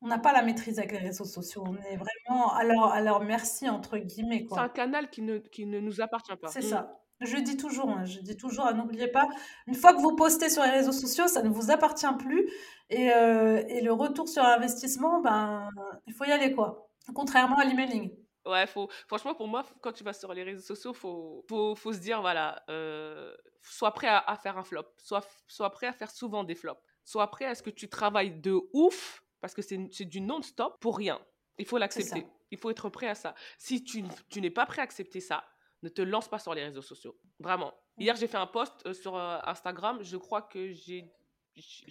[0.01, 1.63] on n'a pas la maîtrise avec les réseaux sociaux.
[1.65, 2.53] On est vraiment
[2.99, 4.45] leur merci, entre guillemets.
[4.49, 6.49] C'est un canal qui ne, qui ne nous appartient pas.
[6.49, 7.01] C'est ça.
[7.21, 9.27] Je dis toujours, hein, je dis toujours, n'oubliez pas,
[9.65, 12.47] une fois que vous postez sur les réseaux sociaux, ça ne vous appartient plus.
[12.89, 15.69] Et, euh, et le retour sur investissement, ben,
[16.05, 16.89] il faut y aller, quoi.
[17.15, 18.11] Contrairement à l'emailing.
[18.45, 21.75] Ouais, faut, franchement, pour moi, quand tu vas sur les réseaux sociaux, il faut, faut,
[21.75, 25.87] faut, se dire, voilà, euh, sois prêt à, à, faire un flop, sois, sois prêt
[25.87, 29.53] à faire souvent des flops, sois prêt à ce que tu travailles de ouf parce
[29.53, 31.19] que c'est du non-stop pour rien.
[31.57, 32.25] Il faut l'accepter.
[32.51, 33.35] Il faut être prêt à ça.
[33.57, 35.43] Si tu, tu n'es pas prêt à accepter ça,
[35.83, 37.17] ne te lance pas sur les réseaux sociaux.
[37.39, 37.73] Vraiment.
[37.97, 39.99] Hier, j'ai fait un post euh, sur euh, Instagram.
[40.01, 41.11] Je crois que j'ai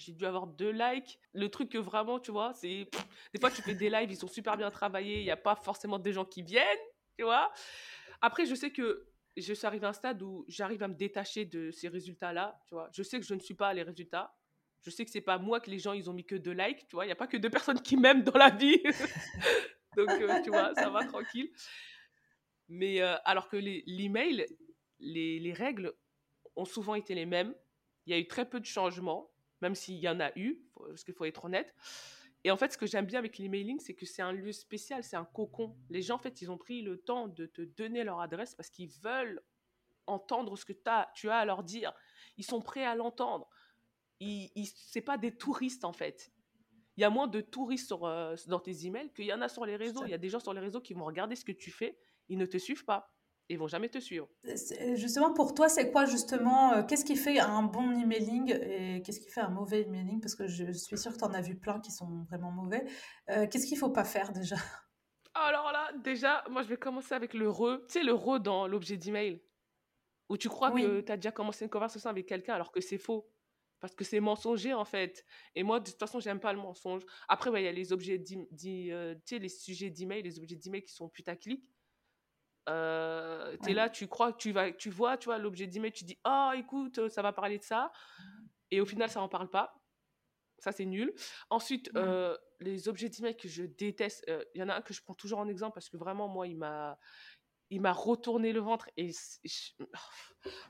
[0.09, 1.18] dû avoir deux likes.
[1.33, 2.88] Le truc que vraiment, tu vois, c'est.
[3.33, 5.57] Des fois, tu fais des lives, ils sont super bien travaillés, il n'y a pas
[5.57, 6.79] forcément des gens qui viennent,
[7.16, 7.53] tu vois.
[8.20, 11.44] Après, je sais que je suis arrivée à un stade où j'arrive à me détacher
[11.44, 12.88] de ces résultats-là, tu vois.
[12.92, 14.35] Je sais que je ne suis pas les résultats.
[14.83, 16.87] Je sais que c'est pas moi que les gens, ils ont mis que deux likes,
[16.87, 17.05] tu vois.
[17.05, 18.81] Il n'y a pas que deux personnes qui m'aiment dans la vie.
[19.96, 21.51] Donc, euh, tu vois, ça va tranquille.
[22.68, 24.46] Mais euh, alors que l'email,
[24.98, 25.94] les, les règles
[26.57, 27.55] ont souvent été les mêmes.
[28.07, 31.05] Il y a eu très peu de changements même s'il y en a eu, parce
[31.05, 31.74] qu'il faut être honnête.
[32.44, 35.02] Et en fait, ce que j'aime bien avec l'emailing, c'est que c'est un lieu spécial,
[35.02, 35.76] c'est un cocon.
[35.90, 38.70] Les gens, en fait, ils ont pris le temps de te donner leur adresse parce
[38.70, 39.42] qu'ils veulent
[40.07, 41.92] entendre ce que as, tu as à leur dire.
[42.37, 43.48] Ils sont prêts à l'entendre.
[44.20, 46.33] Ils, ils, c'est pas des touristes, en fait.
[46.96, 49.48] Il y a moins de touristes sur, euh, dans tes emails qu'il y en a
[49.48, 50.05] sur les réseaux.
[50.05, 51.98] Il y a des gens sur les réseaux qui vont regarder ce que tu fais,
[52.28, 53.16] ils ne te suivent pas
[53.48, 54.28] ils vont jamais te suivre.
[54.94, 59.20] Justement, pour toi, c'est quoi justement euh, Qu'est-ce qui fait un bon emailing et qu'est-ce
[59.20, 60.20] qui fait un mauvais emailing?
[60.20, 62.84] Parce que je suis sûre que tu en as vu plein qui sont vraiment mauvais.
[63.30, 64.56] Euh, qu'est-ce qu'il faut pas faire déjà?
[65.34, 67.80] Alors là, déjà, moi je vais commencer avec le re.
[67.88, 69.42] Tu sais, le re dans l'objet d'email
[70.28, 72.98] où tu crois que tu as déjà commencé une conversation avec quelqu'un alors que c'est
[72.98, 73.30] faux.
[73.78, 75.24] Parce que c'est mensonger en fait.
[75.54, 77.02] Et moi, de toute façon, j'aime pas le mensonge.
[77.28, 80.82] Après, il y a les objets, euh, tu sais, les sujets d'email, les objets d'email
[80.82, 81.62] qui sont putaclic.
[82.68, 86.05] Euh, tu es là, tu crois, tu, vas, tu vois, tu vois l'objet d'email, tu
[86.05, 87.92] dis, oh, écoute, ça va parler de ça.
[88.70, 89.74] Et au final, ça n'en parle pas.
[90.59, 91.14] Ça, c'est nul.
[91.50, 94.94] Ensuite, euh, les objets d'email que je déteste, il euh, y en a un que
[94.94, 96.98] je prends toujours en exemple parce que vraiment, moi, il m'a
[97.70, 99.11] il m'a retourné le ventre et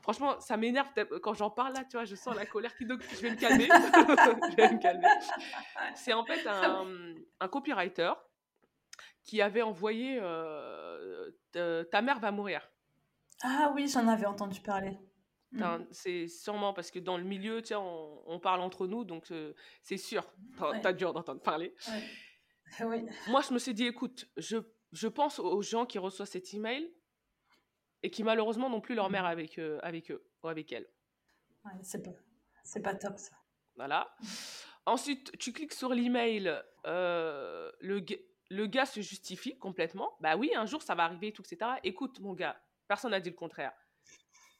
[0.01, 0.87] franchement ça m'énerve
[1.21, 3.35] quand j'en parle là tu vois je sens la colère qui donc je vais me
[3.35, 3.67] calmer
[4.51, 5.07] je vais me calmer
[5.93, 8.13] c'est en fait un, un copywriter
[9.27, 10.19] qui avait envoyé
[11.51, 12.67] Ta mère va mourir.
[13.43, 14.97] Ah oui, j'en avais entendu parler.
[15.51, 15.63] Mmh.
[15.91, 19.31] C'est sûrement parce que dans le milieu, tiens, on, parle entre nous, donc
[19.83, 20.25] c'est sûr.
[20.81, 21.75] T'as dur d'entendre parler.
[22.81, 23.05] Oui.
[23.29, 24.57] Moi, je me suis dit, écoute, je,
[24.91, 26.93] je, pense aux gens qui reçoivent cet email
[28.03, 30.85] et qui malheureusement n'ont plus leur mère avec, avec eux ou avec elle.
[31.81, 32.11] c'est pas,
[32.83, 33.37] pas top ça.
[33.77, 34.13] Voilà.
[34.85, 36.53] Ensuite, tu cliques sur l'email,
[36.85, 38.05] euh, le,
[38.49, 40.15] le gars se justifie complètement.
[40.19, 41.71] Bah oui, un jour ça va arriver, tout, etc.
[41.83, 43.73] Écoute, mon gars, personne n'a dit le contraire.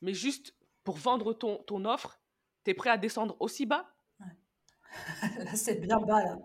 [0.02, 2.20] Mais juste pour vendre ton, ton offre,
[2.64, 3.94] t'es prêt à descendre aussi bas?
[5.40, 6.38] Là, c'est bien bas, là.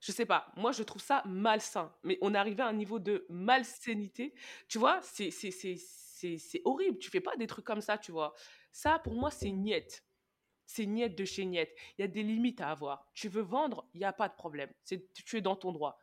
[0.00, 0.50] Je sais pas.
[0.56, 1.94] Moi, je trouve ça malsain.
[2.02, 4.34] Mais on est arrivé à un niveau de malsainité.
[4.66, 6.98] Tu vois, c'est, c'est, c'est, c'est, horrible.
[6.98, 8.34] Tu fais pas des trucs comme ça, tu vois.
[8.72, 10.04] Ça, pour moi, c'est niette.
[10.64, 11.76] C'est niette de chez niette.
[11.98, 13.10] Il y a des limites à avoir.
[13.12, 14.72] Tu veux vendre, il n'y a pas de problème.
[14.84, 15.99] C'est, tu es dans ton droit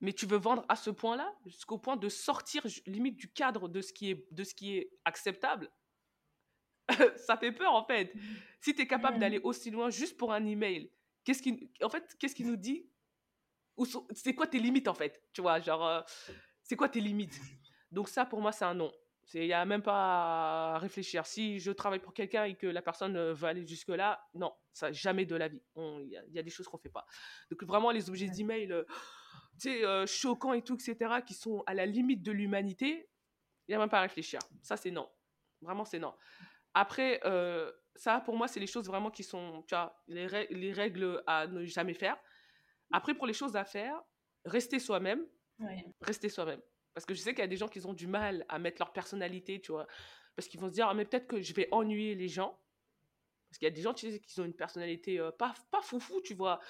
[0.00, 3.80] mais tu veux vendre à ce point-là, jusqu'au point de sortir limite du cadre de
[3.80, 5.70] ce qui est, de ce qui est acceptable?
[7.16, 8.12] ça fait peur en fait.
[8.60, 10.90] Si tu es capable d'aller aussi loin juste pour un email,
[11.24, 12.88] qu'est-ce qui, en fait, qu'est-ce qui nous dit?
[14.12, 15.22] C'est quoi tes limites en fait?
[15.32, 16.00] Tu vois, genre, euh,
[16.62, 17.38] c'est quoi tes limites?
[17.90, 18.92] Donc ça, pour moi, c'est un non.
[19.34, 21.26] Il n'y a même pas à réfléchir.
[21.26, 24.92] Si je travaille pour quelqu'un et que la personne euh, veut aller jusque-là, non, ça
[24.92, 25.60] jamais de la vie.
[25.76, 27.04] Il y, y, a des choses qu'on ne fait pas.
[27.50, 28.70] Donc vraiment, les objets d'email...
[28.72, 28.84] Euh,
[29.60, 33.08] tu sais, choquants et tout, etc., qui sont à la limite de l'humanité,
[33.66, 34.40] il n'y a même pas à réfléchir.
[34.62, 35.08] Ça, c'est non.
[35.60, 36.14] Vraiment, c'est non.
[36.74, 37.20] Après,
[37.94, 41.46] ça, pour moi, c'est les choses vraiment qui sont, tu vois, les, les, règles à
[41.46, 42.16] ne jamais faire.
[42.92, 44.00] Après, pour les choses à faire,
[44.44, 45.26] rester soi-même.
[46.00, 46.60] Rester soi-même.
[46.94, 48.80] Parce que je sais qu'il y a des gens qui ont du mal à mettre
[48.80, 49.86] leur personnalité, tu vois.
[50.34, 52.60] Parce qu'ils vont se dire, ah, mais peut-être que je vais ennuyer les gens.
[53.48, 56.60] Parce qu'il y a des gens qui ont une personnalité pas, pas foufou, tu vois.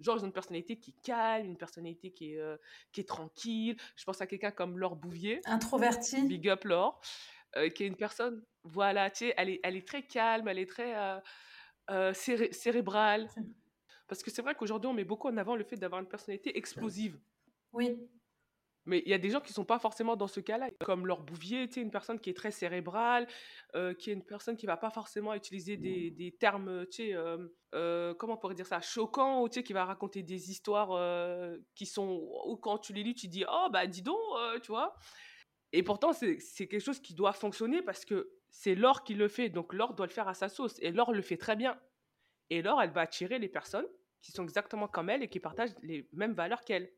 [0.00, 2.56] Genre, ils ont une personnalité qui est calme, une personnalité qui est, euh,
[2.92, 3.76] qui est tranquille.
[3.96, 5.40] Je pense à quelqu'un comme Laure Bouvier.
[5.46, 6.26] Introvertie.
[6.26, 7.00] Big up Laure.
[7.56, 10.58] Euh, qui est une personne, voilà, tu sais, elle est, elle est très calme, elle
[10.58, 11.20] est très
[11.90, 13.30] euh, cérébrale.
[14.08, 16.56] Parce que c'est vrai qu'aujourd'hui, on met beaucoup en avant le fait d'avoir une personnalité
[16.58, 17.18] explosive.
[17.72, 17.96] Oui.
[18.86, 21.06] Mais il y a des gens qui ne sont pas forcément dans ce cas-là, comme
[21.06, 23.26] Laure Bouvier, une personne qui est très cérébrale,
[23.74, 28.14] euh, qui est une personne qui ne va pas forcément utiliser des, termes, euh, euh,
[28.14, 30.90] comment on dire ça, choquants, ou qui va raconter des histoires
[31.74, 34.18] qui sont, ou quand tu les lis, tu dis, oh bah dis donc,
[34.62, 34.94] tu vois.
[35.72, 39.48] Et pourtant, c'est quelque chose qui doit fonctionner parce que c'est Laure qui le fait,
[39.48, 41.78] donc Laure doit le faire à sa sauce, et Laure le fait très bien.
[42.50, 43.86] Et Laure, elle va attirer les personnes
[44.22, 46.90] qui sont exactement comme elle et qui partagent les mêmes valeurs qu'elle.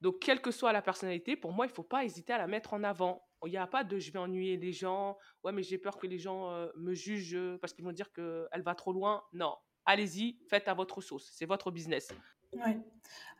[0.00, 2.46] Donc, quelle que soit la personnalité, pour moi, il ne faut pas hésiter à la
[2.46, 3.22] mettre en avant.
[3.44, 6.06] Il n'y a pas de je vais ennuyer les gens, ouais, mais j'ai peur que
[6.06, 9.22] les gens euh, me jugent parce qu'ils vont dire qu'elle va trop loin.
[9.32, 12.12] Non, allez-y, faites à votre sauce, c'est votre business.
[12.52, 12.78] Oui,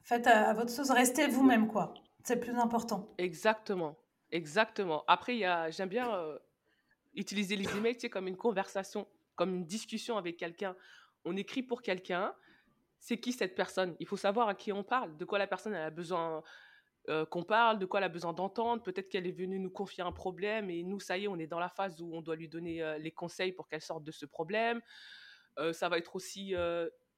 [0.02, 1.92] faites à, votre sauce, restez vous-même, quoi.
[2.22, 3.08] C'est plus important.
[3.18, 3.96] Exactement,
[4.30, 5.04] exactement.
[5.06, 5.40] Après,
[5.70, 6.38] j'aime bien euh,
[7.14, 10.76] utiliser les emails comme une conversation, comme une discussion avec quelqu'un.
[11.24, 12.34] On écrit pour quelqu'un,
[12.98, 13.96] c'est qui cette personne?
[14.00, 16.42] Il faut savoir à qui on parle, de quoi la personne a besoin
[17.08, 18.82] euh, qu'on parle, de quoi elle a besoin d'entendre.
[18.82, 21.46] Peut-être qu'elle est venue nous confier un problème et nous, ça y est, on est
[21.46, 24.10] dans la phase où on doit lui donner euh, les conseils pour qu'elle sorte de
[24.10, 24.80] ce problème.
[25.58, 26.52] Euh, ça va être aussi,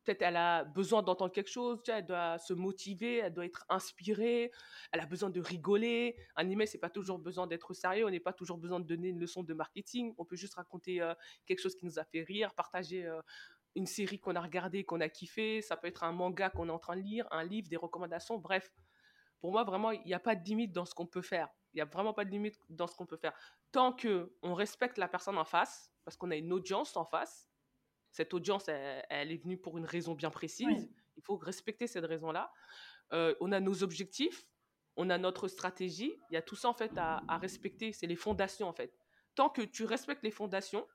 [0.04, 4.52] peut-être elle a besoin d'entendre quelque chose, elle doit se motiver, elle doit être inspirée,
[4.92, 6.16] elle a besoin de rigoler.
[6.36, 9.08] Un email, c'est pas toujours besoin d'être sérieux, on n'est pas toujours besoin de donner
[9.08, 10.14] une leçon de marketing.
[10.18, 11.00] On peut juste raconter
[11.46, 13.10] quelque chose qui nous a fait rire, partager
[13.74, 15.62] une série qu'on a regardée, qu'on a kiffé.
[15.62, 18.38] Ça peut être un manga qu'on est en train de lire, un livre, des recommandations,
[18.38, 18.70] bref
[19.40, 21.48] pour moi, vraiment, il n'y a pas de limite dans ce qu'on peut faire.
[21.72, 23.32] Il n'y a vraiment pas de limite dans ce qu'on peut faire.
[23.72, 27.48] Tant que on respecte la personne en face, parce qu'on a une audience en face,
[28.10, 30.90] cette audience, elle, est venue pour une raison bien précise.
[31.16, 32.50] Il faut respecter cette raison-là.
[33.12, 34.46] Euh, on a nos objectifs,
[34.96, 36.14] on a notre stratégie.
[36.30, 37.92] Il y a tout ça, en fait, à, à respecter.
[37.92, 38.96] C'est les fondations, en fait.
[39.34, 40.86] Tant que tu respectes les fondations,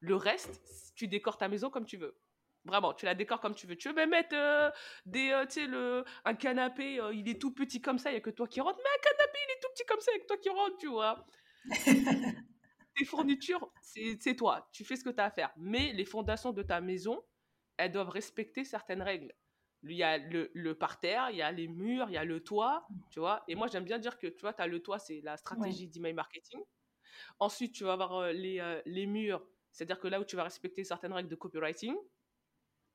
[0.00, 0.60] le reste,
[0.94, 2.18] tu décores ta maison comme tu veux.
[2.64, 3.76] Vraiment, tu la décores comme tu veux.
[3.76, 4.70] Tu veux même mettre euh,
[5.06, 8.20] des, euh, le, un canapé, euh, il est tout petit comme ça, il n'y a
[8.20, 8.78] que toi qui rentres.
[8.78, 10.48] Mais un canapé, il est tout petit comme ça, il n'y a que toi qui
[10.50, 11.26] rentres, tu vois.
[12.96, 14.68] Tes fournitures, c'est toi.
[14.72, 15.52] Tu fais ce que tu as à faire.
[15.56, 17.22] Mais les fondations de ta maison,
[17.78, 19.32] elles doivent respecter certaines règles.
[19.84, 22.42] Il y a le, le parterre, il y a les murs, il y a le
[22.42, 23.42] toit, tu vois.
[23.48, 25.88] Et moi, j'aime bien dire que, tu vois, tu as le toit, c'est la stratégie
[25.88, 26.60] d'email marketing.
[27.38, 31.12] Ensuite, tu vas avoir les, les murs, c'est-à-dire que là où tu vas respecter certaines
[31.12, 31.94] règles de copywriting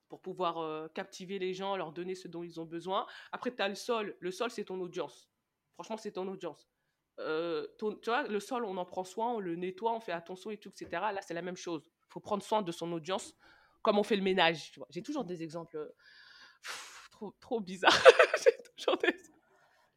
[0.08, 3.08] pour pouvoir euh, captiver les gens, leur donner ce dont ils ont besoin.
[3.32, 4.16] Après, tu as le sol.
[4.20, 5.30] Le sol, c'est ton audience.
[5.74, 6.70] Franchement, c'est ton audience.
[7.20, 10.52] Euh, tu vois, le sol, on en prend soin, on le nettoie, on fait attention
[10.52, 10.90] et tout, etc.
[10.92, 11.84] Là, c'est la même chose.
[11.88, 13.36] Il faut prendre soin de son audience
[13.82, 14.74] comme on fait le ménage.
[14.90, 15.94] J'ai toujours des exemples
[17.12, 17.94] trop, trop bizarres.
[18.44, 19.16] J'ai toujours des...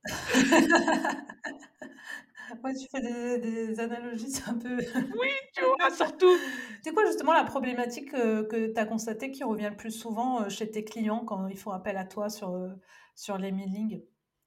[2.64, 4.76] Ouais, tu fais des, analogies, c'est un peu.
[4.76, 6.36] Oui, tu vois, surtout.
[6.82, 10.42] C'est quoi justement la problématique euh, que tu as constatée qui revient le plus souvent
[10.42, 12.70] euh, chez tes clients quand ils font appel à toi sur, euh,
[13.14, 14.02] sur les mailings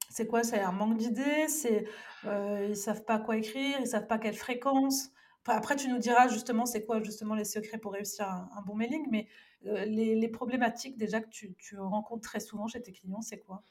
[0.09, 0.43] C'est quoi?
[0.43, 1.47] C'est un manque d'idées?
[1.47, 1.85] C'est
[2.23, 3.77] ils savent pas quoi écrire?
[3.79, 5.09] Ils savent pas quelle fréquence?
[5.45, 9.07] Après, tu nous diras justement c'est quoi justement les secrets pour réussir un, bon mailing,
[9.09, 9.27] mais
[9.63, 13.63] les, les, problématiques déjà que tu, tu, rencontres très souvent chez tes clients, c'est quoi?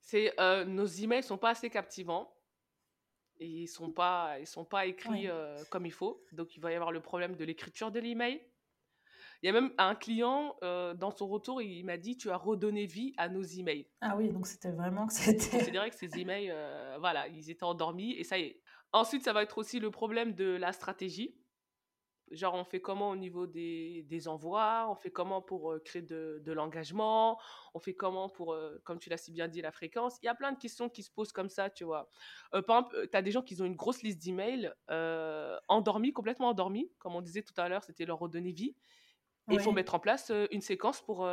[0.00, 0.32] C'est
[0.66, 2.28] nos emails sont pas assez captivants
[3.44, 6.24] ils sont pas ils sont pas écrits euh, comme il faut.
[6.32, 8.40] Donc il va y avoir le problème de l'écriture de l'email.
[9.42, 12.36] Il y a même un client euh, dans son retour, il m'a dit tu as
[12.36, 13.88] redonné vie à nos emails.
[14.00, 15.58] Ah oui, donc c'était vraiment que c'était.
[15.64, 18.62] C'est vrai que ces emails, euh, voilà, ils étaient endormis et ça y est.
[18.92, 21.34] Ensuite, ça va être aussi le problème de la stratégie.
[22.32, 24.86] Genre, on fait comment au niveau des, des envois?
[24.90, 27.38] On fait comment pour créer de, de l'engagement?
[27.74, 30.18] On fait comment pour, comme tu l'as si bien dit, la fréquence?
[30.22, 32.10] Il y a plein de questions qui se posent comme ça, tu vois.
[32.50, 34.72] par exemple, tu as des gens qui ont une grosse liste d'emails
[35.68, 36.90] endormis, complètement endormis.
[36.98, 38.74] Comme on disait tout à l'heure, c'était leur redonner vie.
[39.50, 41.28] Et il faut mettre en place une séquence pour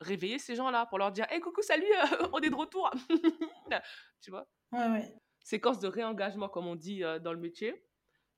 [0.00, 1.84] réveiller ces gens-là, pour leur dire Hé, coucou, salut,
[2.32, 2.90] on est de retour
[4.20, 4.48] Tu vois?
[4.72, 5.14] Ouais, ouais.
[5.42, 7.86] Séquence de réengagement, comme on dit dans le métier.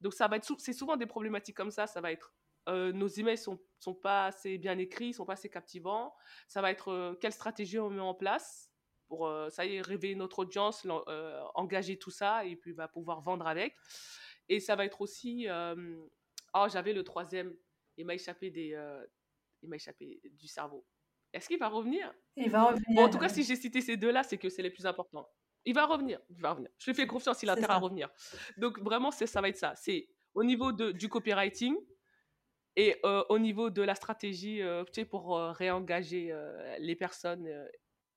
[0.03, 1.87] Donc ça va être, c'est souvent des problématiques comme ça.
[1.87, 2.35] Ça va être
[2.69, 6.15] euh, nos emails sont, sont pas assez bien écrits, sont pas assez captivants.
[6.49, 8.71] Ça va être euh, quelle stratégie on met en place
[9.09, 10.87] pour euh, ça y est réveiller notre audience,
[11.55, 13.77] engager tout ça et puis va bah, pouvoir vendre avec.
[14.49, 17.55] Et ça va être aussi, oh j'avais le troisième,
[17.97, 18.79] il m'a échappé des,
[19.63, 20.87] il m'a échappé du cerveau.
[21.33, 22.13] Est-ce qu'il va revenir?
[22.37, 22.85] Il va revenir.
[22.89, 25.29] Bon, en tout cas, si j'ai cité ces deux-là, c'est que c'est les plus importants.
[25.65, 26.71] Il va revenir, il va revenir.
[26.79, 28.09] Je lui fais confiance, il a intérêt à revenir.
[28.57, 29.75] Donc vraiment, ça va être ça.
[29.77, 31.77] C'est au niveau de, du copywriting
[32.77, 36.35] et euh, au niveau de la stratégie euh, pour euh, réengager
[36.79, 37.49] les personnes.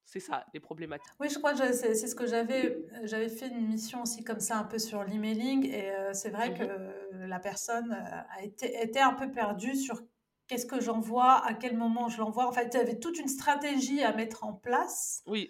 [0.06, 1.12] c'est ça, les problématiques.
[1.20, 4.58] Oui, je crois que c'est ce que j'avais j'avais fait une mission aussi comme ça
[4.58, 9.14] un peu sur l'emailing et c'est vrai mmh que la personne a été était un
[9.14, 10.02] peu perdue sur
[10.48, 12.48] qu'est-ce que j'envoie, à quel moment je l'envoie.
[12.48, 15.24] En fait, il y avait toute une stratégie à mettre en place.
[15.26, 15.50] Oui.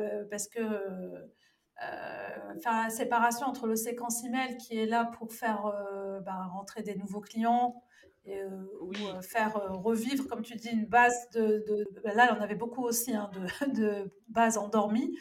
[0.00, 5.32] Euh, parce que euh, faire la séparation entre le séquence email qui est là pour
[5.32, 7.82] faire euh, ben, rentrer des nouveaux clients
[8.26, 8.42] et,
[8.80, 11.64] ou faire revivre, comme tu dis, une base de.
[12.04, 15.16] Ben là, on avait beaucoup aussi hein, de, de bases endormies.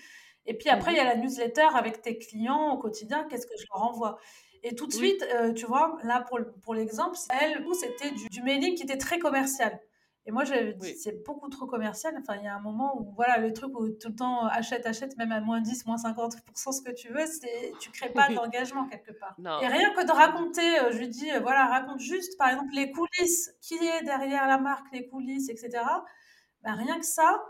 [0.45, 3.25] Et puis après, il y a la newsletter avec tes clients au quotidien.
[3.29, 4.17] Qu'est-ce que je leur envoie?
[4.63, 8.75] Et tout de suite, tu vois, là pour, pour l'exemple, elle, c'était du, du, mailing
[8.75, 9.79] qui était très commercial.
[10.25, 12.15] Et moi, j'avais dit, c'est beaucoup trop commercial.
[12.19, 14.49] Enfin, il y a un moment où, voilà, le truc où tout le temps euh,
[14.51, 18.09] achète, achète, même à moins 10, moins 50%, ce que tu veux, c'est, tu crées
[18.09, 19.35] pas d'engagement quelque part.
[19.61, 22.73] Et rien que de raconter, euh, je lui dis, euh, voilà, raconte juste, par exemple,
[22.73, 25.83] les coulisses, qui est derrière la marque, les coulisses, etc.
[26.63, 27.41] Ben, rien que ça,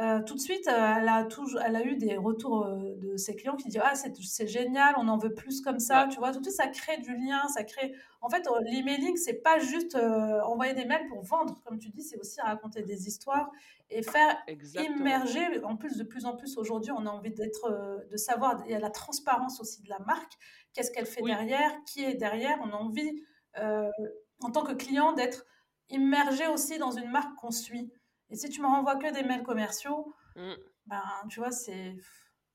[0.00, 1.26] euh, tout de suite, euh, elle, a
[1.64, 5.08] elle a eu des retours euh, de ses clients qui disent Ah, c'est génial, on
[5.08, 6.06] en veut plus comme ça.
[6.10, 7.94] Tu vois, tout de suite, ça crée du lien, ça crée.
[8.20, 12.18] En fait, l'emailing, c'est pas juste envoyer des mails pour vendre, comme tu dis, c'est
[12.18, 13.50] aussi raconter des histoires
[13.90, 14.36] et faire
[14.74, 15.62] immerger.
[15.64, 18.62] En plus, de plus en plus aujourd'hui, on a envie d'être, de savoir.
[18.66, 20.32] Il y a la transparence aussi de la marque.
[20.74, 21.70] Qu'est-ce qu'elle fait derrière?
[21.86, 22.58] Qui est derrière?
[22.62, 23.22] On a envie,
[23.56, 25.44] en tant que client, d'être
[25.90, 27.90] immergé aussi dans une marque qu'on suit.
[28.30, 30.52] Et si tu me renvoies que des mails commerciaux, mmh.
[30.86, 31.96] ben, tu vois, c'est.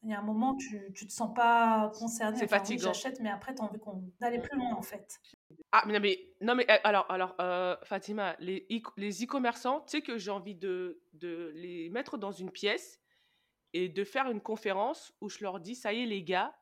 [0.05, 2.37] Il y a un moment, tu ne te sens pas concerné.
[2.37, 2.87] C'est fatigant.
[2.87, 3.79] J'achète, mais après, tu as envie
[4.19, 5.21] d'aller plus loin, en fait.
[5.71, 10.17] Ah, mais non, mais, non, mais alors, alors euh, Fatima, les e-commerçants, tu sais que
[10.17, 12.99] j'ai envie de, de les mettre dans une pièce
[13.71, 16.53] et de faire une conférence où je leur dis ça y est, les gars,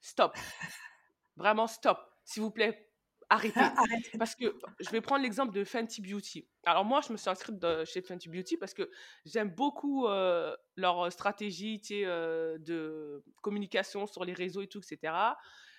[0.00, 0.36] stop.
[1.36, 1.98] Vraiment, stop.
[2.24, 2.85] S'il vous plaît,
[3.28, 3.60] arrêtez.
[4.18, 6.46] Parce que je vais prendre l'exemple de Fenty Beauty.
[6.64, 8.90] Alors moi, je me suis inscrite chez Fenty Beauty parce que
[9.24, 15.14] j'aime beaucoup euh, leur stratégie euh, de communication sur les réseaux et tout, etc.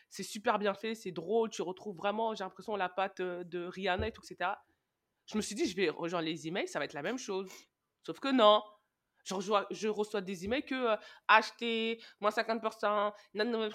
[0.10, 3.66] C'est super bien fait, c'est drôle, tu retrouves vraiment, j'ai l'impression, la patte euh, de
[3.66, 4.52] Rihanna et tout, etc.
[5.26, 7.50] Je me suis dit, je vais rejoindre les emails, ça va être la même chose.
[8.04, 8.64] Sauf que non.
[9.26, 10.96] Je reçois, je reçois des emails que
[11.28, 13.70] acheter, moins 50%, non,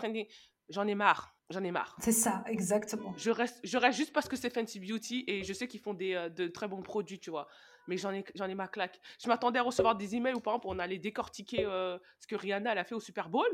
[0.68, 1.35] j'en ai marre.
[1.51, 1.96] J'en ai marre.
[2.01, 3.12] C'est ça, exactement.
[3.16, 5.92] Je reste, je reste juste parce que c'est Fancy Beauty et je sais qu'ils font
[5.92, 7.46] des, euh, de très bons produits, tu vois.
[7.88, 9.01] Mais j'en ai, j'en ai ma claque.
[9.22, 12.37] Je m'attendais à recevoir des emails où, par exemple, on allait décortiquer euh, ce que
[12.37, 13.48] Rihanna elle a fait au Super Bowl.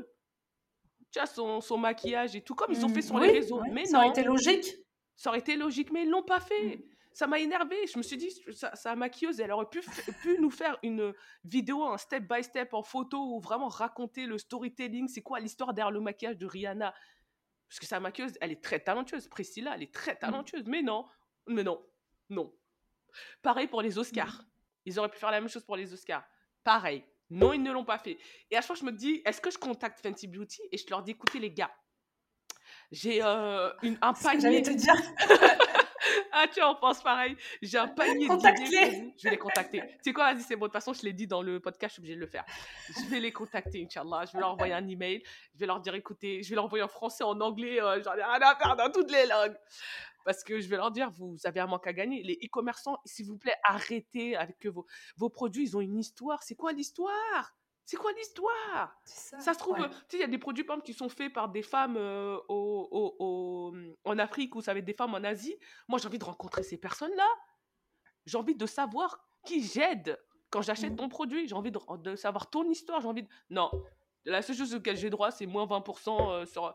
[1.11, 3.63] Tu vois, son, son maquillage et tout, comme ils ont fait sur les réseaux.
[3.73, 4.77] Mais ça aurait été logique.
[5.17, 6.77] Ça aurait été logique, mais ils l'ont pas fait.
[6.77, 6.83] Mm.
[7.13, 7.77] Ça m'a énervé.
[7.93, 9.81] Je me suis dit, sa, sa maquilleuse, elle aurait pu,
[10.23, 11.13] pu nous faire une
[11.45, 15.09] vidéo, un step by step en photo où vraiment raconter le storytelling.
[15.09, 16.95] C'est quoi l'histoire derrière le maquillage de Rihanna?
[17.69, 19.29] Parce que sa maquilleuse, elle est très talentueuse.
[19.29, 20.19] Priscilla, elle est très mmh.
[20.19, 20.65] talentueuse.
[20.67, 21.07] Mais non,
[21.47, 21.85] mais non,
[22.31, 22.55] non.
[23.43, 24.43] Pareil pour les Oscars.
[24.43, 24.47] Mmh.
[24.87, 26.27] Ils auraient pu faire la même chose pour les Oscars.
[26.65, 27.05] Pareil.
[27.31, 28.19] Non, ils ne l'ont pas fait.
[28.51, 30.87] Et à chaque fois, je me dis, est-ce que je contacte Fenty Beauty et je
[30.89, 31.71] leur dis, écoutez les gars,
[32.91, 34.41] j'ai euh, un panier.
[34.41, 34.95] J'allais te dire.
[36.33, 37.37] ah, tu en penses pareil.
[37.63, 39.81] J'ai un panier de Je vais les contacter.
[39.81, 40.67] Tu sais quoi, vas-y, c'est bon.
[40.67, 42.45] De toute façon, je l'ai dit dans le podcast, je suis obligée de le faire.
[42.89, 44.25] Je vais les contacter, Inch'Allah.
[44.27, 45.23] Je vais leur envoyer un email.
[45.55, 47.81] Je vais leur dire, écoutez, je vais leur envoyer en français, en anglais.
[47.81, 49.57] Euh, J'en ai rien à faire dans toutes les langues.
[50.25, 52.23] Parce que je vais leur dire, vous avez un manque à gagner.
[52.23, 55.65] Les e-commerçants, s'il vous plaît, arrêtez avec vos, vos produits.
[55.65, 56.43] Ils ont une histoire.
[56.43, 57.55] C'est quoi l'histoire?
[57.89, 59.01] C'est quoi l'histoire?
[59.03, 61.49] Ça, ça, se trouve, tu sais, il y a des produits qui sont faits par
[61.49, 63.75] des femmes euh, au, au,
[64.05, 65.57] en Afrique ou ça va être des femmes en Asie.
[65.89, 67.27] Moi, j'ai envie de rencontrer ces personnes-là.
[68.27, 70.97] J'ai envie de savoir qui j'aide quand j'achète mmh.
[70.97, 71.49] ton produit.
[71.49, 73.01] J'ai envie de, de, savoir ton histoire.
[73.01, 73.29] J'ai envie de...
[73.49, 73.71] Non,
[74.27, 76.75] la seule chose auquel j'ai droit, c'est moins 20% euh, sur...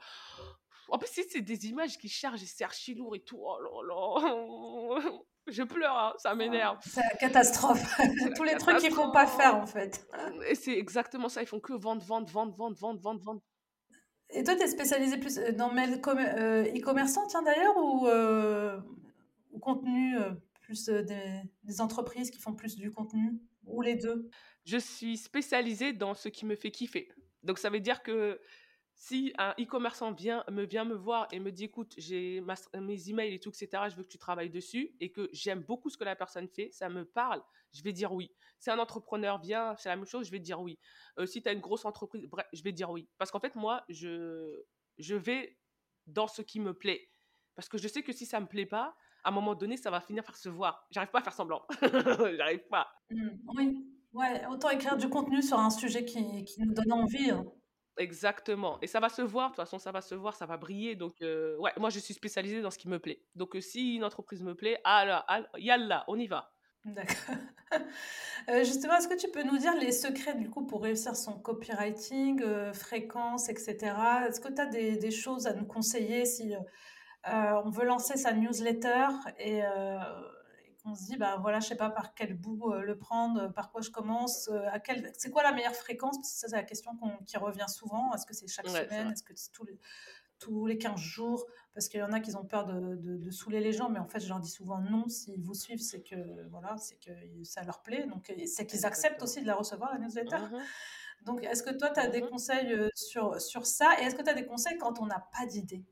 [0.90, 3.38] En plus, c'est des images qui chargent et c'est archi lourd et tout.
[3.40, 5.12] Oh là là
[5.48, 6.78] je pleure, hein, ça m'énerve.
[6.82, 7.84] c'est la catastrophe.
[8.36, 10.08] Tous les trucs qu'ils font pas faire en fait.
[10.48, 13.42] Et c'est exactement ça, ils font que vendre, vendre, vendre, vendre, vendre, vendre, vendre.
[14.30, 18.80] Et toi, tu es spécialisé plus euh, dans euh, e-commerçant, tiens d'ailleurs, ou, euh,
[19.62, 20.16] contenu,
[20.62, 24.30] plus des, des, entreprises qui font plus du contenu, ou les deux?
[24.66, 27.10] Je suis spécialisée dans ce qui me fait kiffer.
[27.44, 28.40] Donc ça veut dire que
[29.04, 32.42] si un e-commerçant vient, me vient me voir et me dit écoute, j'ai
[32.74, 35.90] mes emails et tout, etc., je veux que tu travailles dessus et que j'aime beaucoup
[35.90, 38.32] ce que la personne fait, ça me parle, je vais dire oui.
[38.60, 40.80] Si un entrepreneur vient, c'est la même chose, je vais dire oui.
[41.20, 43.10] Euh, si tu as une grosse entreprise, bref, je vais dire oui.
[43.18, 44.64] Parce qu'en fait, moi, je,
[44.98, 45.58] je vais
[46.08, 47.10] dans ce qui me plaît.
[47.56, 49.92] Parce que je sais que si ça me plaît pas, à un moment donné, ça
[49.92, 50.88] va finir par se voir.
[50.92, 51.66] J'arrive pas à faire semblant.
[51.82, 52.88] J'arrive pas.
[53.10, 57.32] Mmh, oui, ouais, autant écrire du contenu sur un sujet qui, qui nous donne envie.
[57.32, 57.44] Hein.
[57.98, 58.80] Exactement.
[58.82, 60.96] Et ça va se voir, de toute façon, ça va se voir, ça va briller.
[60.96, 63.22] Donc, euh, ouais, moi, je suis spécialisée dans ce qui me plaît.
[63.36, 65.26] Donc, euh, si une entreprise me plaît, alors,
[65.58, 66.52] yalla, on y va.
[66.86, 67.36] D'accord.
[68.50, 71.40] Euh, justement, est-ce que tu peux nous dire les secrets, du coup, pour réussir son
[71.40, 73.78] copywriting, fréquence, etc.
[74.28, 76.54] Est-ce que tu as des, des, choses à nous conseiller si
[77.26, 79.08] on veut lancer sa newsletter
[79.40, 79.62] et
[80.86, 83.72] on se dit, bah voilà, je sais pas par quel bout euh, le prendre, par
[83.72, 86.18] quoi je commence, euh, à quel, c'est quoi la meilleure fréquence?
[86.24, 86.92] Ça, c'est la question
[87.26, 88.14] qui revient souvent.
[88.14, 89.12] Est-ce que c'est chaque semaine?
[89.12, 89.80] Est-ce que c'est tous les,
[90.40, 91.46] tous les 15 jours?
[91.74, 94.08] Parce qu'il y en a qui ont peur de, de, saouler les gens, mais en
[94.08, 95.08] fait, je leur dis souvent non.
[95.08, 97.12] S'ils vous suivent, c'est que, voilà, c'est que
[97.44, 98.06] ça leur plaît.
[98.06, 100.38] Donc, c'est qu'ils acceptent aussi de la recevoir, la newsletter.
[100.38, 100.60] Mmh
[101.26, 103.96] Donc, est-ce que toi, tu as des mmh conseils euh, sur, sur ça?
[104.00, 105.84] Et est-ce que tu as des conseils quand on n'a pas d'idée?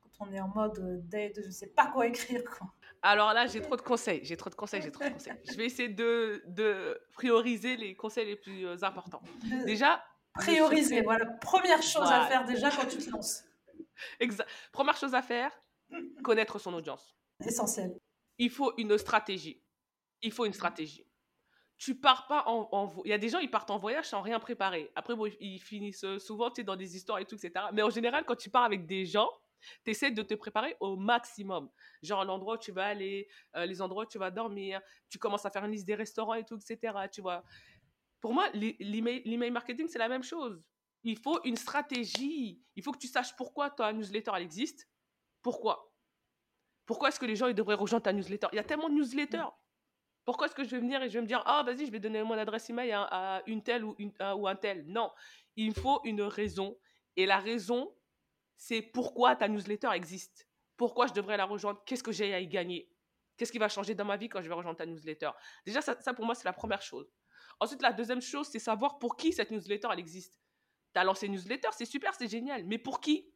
[0.00, 2.72] Quand on est en mode date, je ne sais pas quoi écrire, quoi.
[3.06, 5.32] Alors là, j'ai trop de conseils, j'ai trop de conseils, j'ai trop de conseils.
[5.48, 9.22] Je vais essayer de, de prioriser les conseils les plus euh, importants.
[9.64, 10.04] Déjà,
[10.34, 13.44] prioriser, voilà, première chose à faire déjà quand tu te lances.
[14.20, 14.48] Exact.
[14.72, 15.52] Première chose à faire,
[16.24, 17.16] connaître son audience.
[17.46, 17.96] Essentiel.
[18.38, 19.62] Il faut une stratégie.
[20.22, 21.06] Il faut une stratégie.
[21.78, 24.40] tu pars pas en, Il y a des gens, ils partent en voyage sans rien
[24.40, 24.90] préparer.
[24.96, 27.66] Après, bon, ils finissent euh, souvent, tu sais, dans des histoires et tout, etc.
[27.72, 29.30] Mais en général, quand tu pars avec des gens,
[29.84, 31.70] tu essaies de te préparer au maximum.
[32.02, 35.46] Genre l'endroit où tu vas aller, euh, les endroits où tu vas dormir, tu commences
[35.46, 36.94] à faire une liste des restaurants et tout, etc.
[37.12, 37.44] Tu vois.
[38.20, 40.62] Pour moi, l'email marketing, c'est la même chose.
[41.02, 42.60] Il faut une stratégie.
[42.74, 44.88] Il faut que tu saches pourquoi ta newsletter, elle existe.
[45.42, 45.92] Pourquoi?
[46.84, 48.48] Pourquoi est-ce que les gens ils devraient rejoindre ta newsletter?
[48.52, 49.48] Il y a tellement de newsletters.
[50.24, 52.00] Pourquoi est-ce que je vais venir et je vais me dire, ah, vas-y, je vais
[52.00, 53.02] donner mon adresse email à,
[53.36, 54.84] à une telle ou, une, ou un tel?
[54.88, 55.12] Non,
[55.54, 56.76] il faut une raison.
[57.14, 57.94] Et la raison,
[58.56, 60.48] c'est pourquoi ta newsletter existe.
[60.76, 61.82] Pourquoi je devrais la rejoindre?
[61.84, 62.90] Qu'est-ce que j'ai à y gagner?
[63.36, 65.30] Qu'est-ce qui va changer dans ma vie quand je vais rejoindre ta newsletter?
[65.64, 67.12] Déjà, ça, pour moi, c'est la première chose.
[67.60, 70.40] Ensuite, la deuxième chose, c'est savoir pour qui cette newsletter, elle existe.
[70.94, 72.64] Tu as lancé une newsletter, c'est super, c'est génial.
[72.64, 73.32] Mais pour qui?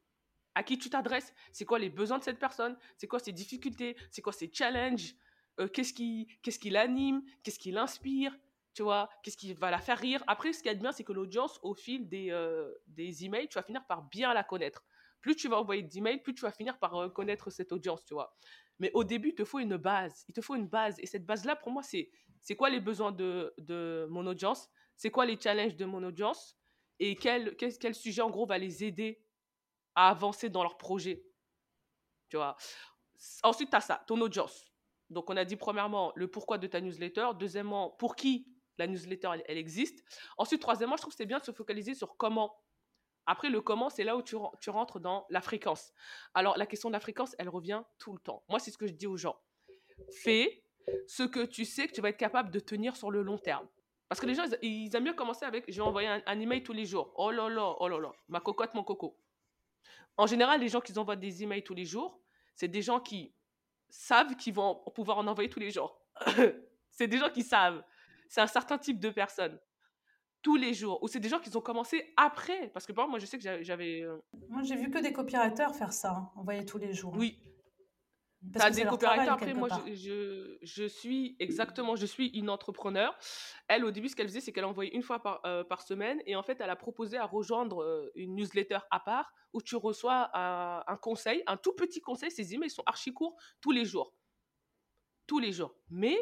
[0.55, 1.33] À qui tu t'adresses?
[1.53, 2.77] C'est quoi les besoins de cette personne?
[2.97, 3.97] C'est quoi ses difficultés?
[4.11, 5.15] C'est quoi ses challenges?
[5.59, 8.37] Euh, qu'est-ce qui, qui l'anime, qu'est-ce qui l'inspire,
[8.73, 10.23] tu vois, qu'est-ce qui va la faire rire?
[10.27, 13.55] Après, ce qui est bien, c'est que l'audience, au fil des, euh, des emails, tu
[13.57, 14.85] vas finir par bien la connaître.
[15.21, 18.37] Plus tu vas envoyer d'emails, plus tu vas finir par connaître cette audience, tu vois.
[18.79, 20.25] Mais au début, il te faut une base.
[20.29, 20.99] Il te faut une base.
[21.01, 22.11] Et cette base-là, pour moi, c'est,
[22.41, 24.69] c'est quoi les besoins de, de mon audience?
[24.97, 26.57] C'est quoi les challenges de mon audience?
[26.99, 29.23] Et quel, quel, sujet, en gros, va les aider
[29.95, 31.23] à avancer dans leur projet?
[32.29, 32.57] Tu vois?
[33.43, 34.73] Ensuite, tu as ça, ton audience.
[35.11, 37.31] Donc, on a dit premièrement le pourquoi de ta newsletter.
[37.39, 38.47] Deuxièmement, pour qui
[38.79, 40.03] la newsletter, elle, existe?
[40.39, 42.55] Ensuite, troisièmement, je trouve que c'est bien de se focaliser sur comment.
[43.27, 44.37] Après, le comment, c'est là où tu,
[44.71, 45.93] rentres dans la fréquence.
[46.35, 48.43] Alors, la question de la fréquence, elle revient tout le temps.
[48.49, 49.37] Moi, c'est ce que je dis aux gens.
[50.23, 50.65] Fais
[51.07, 53.69] ce que tu sais que tu vas être capable de tenir sur le long terme.
[54.09, 56.65] Parce que les gens, ils, aiment mieux commencer avec je vais envoyer un, un, email
[56.65, 57.13] tous les jours.
[57.15, 59.17] Oh là là, oh là là, ma cocotte, mon coco.
[60.17, 62.21] En général, les gens qui envoient des emails tous les jours,
[62.57, 63.33] c'est des gens qui
[63.89, 66.01] savent qu'ils vont pouvoir en envoyer tous les jours.
[66.91, 67.85] c'est des gens qui savent.
[68.29, 69.59] C'est un certain type de personnes.
[70.43, 71.03] Tous les jours.
[71.03, 72.71] Ou c'est des gens qui ont commencé après?
[72.73, 74.03] Parce que par exemple, moi, je sais que j'avais.
[74.03, 74.19] Euh
[74.49, 77.13] moi, j'ai vu que des copywriters faire ça, hein, envoyer tous les jours.
[77.17, 77.39] Oui,
[78.55, 79.35] T'as des coopérateurs.
[79.35, 83.17] Après, moi, je, je, suis exactement, je suis une entrepreneur.
[83.69, 86.23] Elle, au début, ce qu'elle faisait, c'est qu'elle envoyait une fois par, euh, par semaine.
[86.27, 89.77] Et en fait, elle a proposé à rejoindre euh, une newsletter à part où tu
[89.77, 92.31] reçois un, conseil, un tout petit conseil.
[92.31, 94.15] Ces emails sont archi courts tous les jours.
[95.27, 95.75] Tous les jours.
[95.91, 96.17] Mais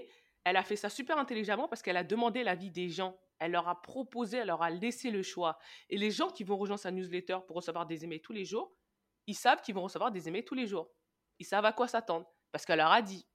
[0.45, 3.17] elle a fait ça super intelligemment parce qu'elle a demandé l'avis des gens.
[3.39, 5.59] Elle leur a proposé, elle leur a laissé le choix.
[5.91, 8.75] Et les gens qui vont rejoindre sa newsletter pour recevoir des emails tous les jours,
[9.27, 10.91] ils savent qu'ils vont recevoir des emails tous les jours
[11.39, 13.27] ils savent à quoi s'attendre parce qu'elle leur a dit.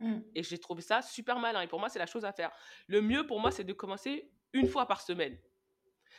[0.00, 0.18] Mmh.
[0.34, 1.62] Et j'ai trouvé ça super malin.
[1.62, 2.50] Et pour moi, c'est la chose à faire.
[2.86, 5.38] Le mieux pour moi, c'est de commencer une fois par semaine.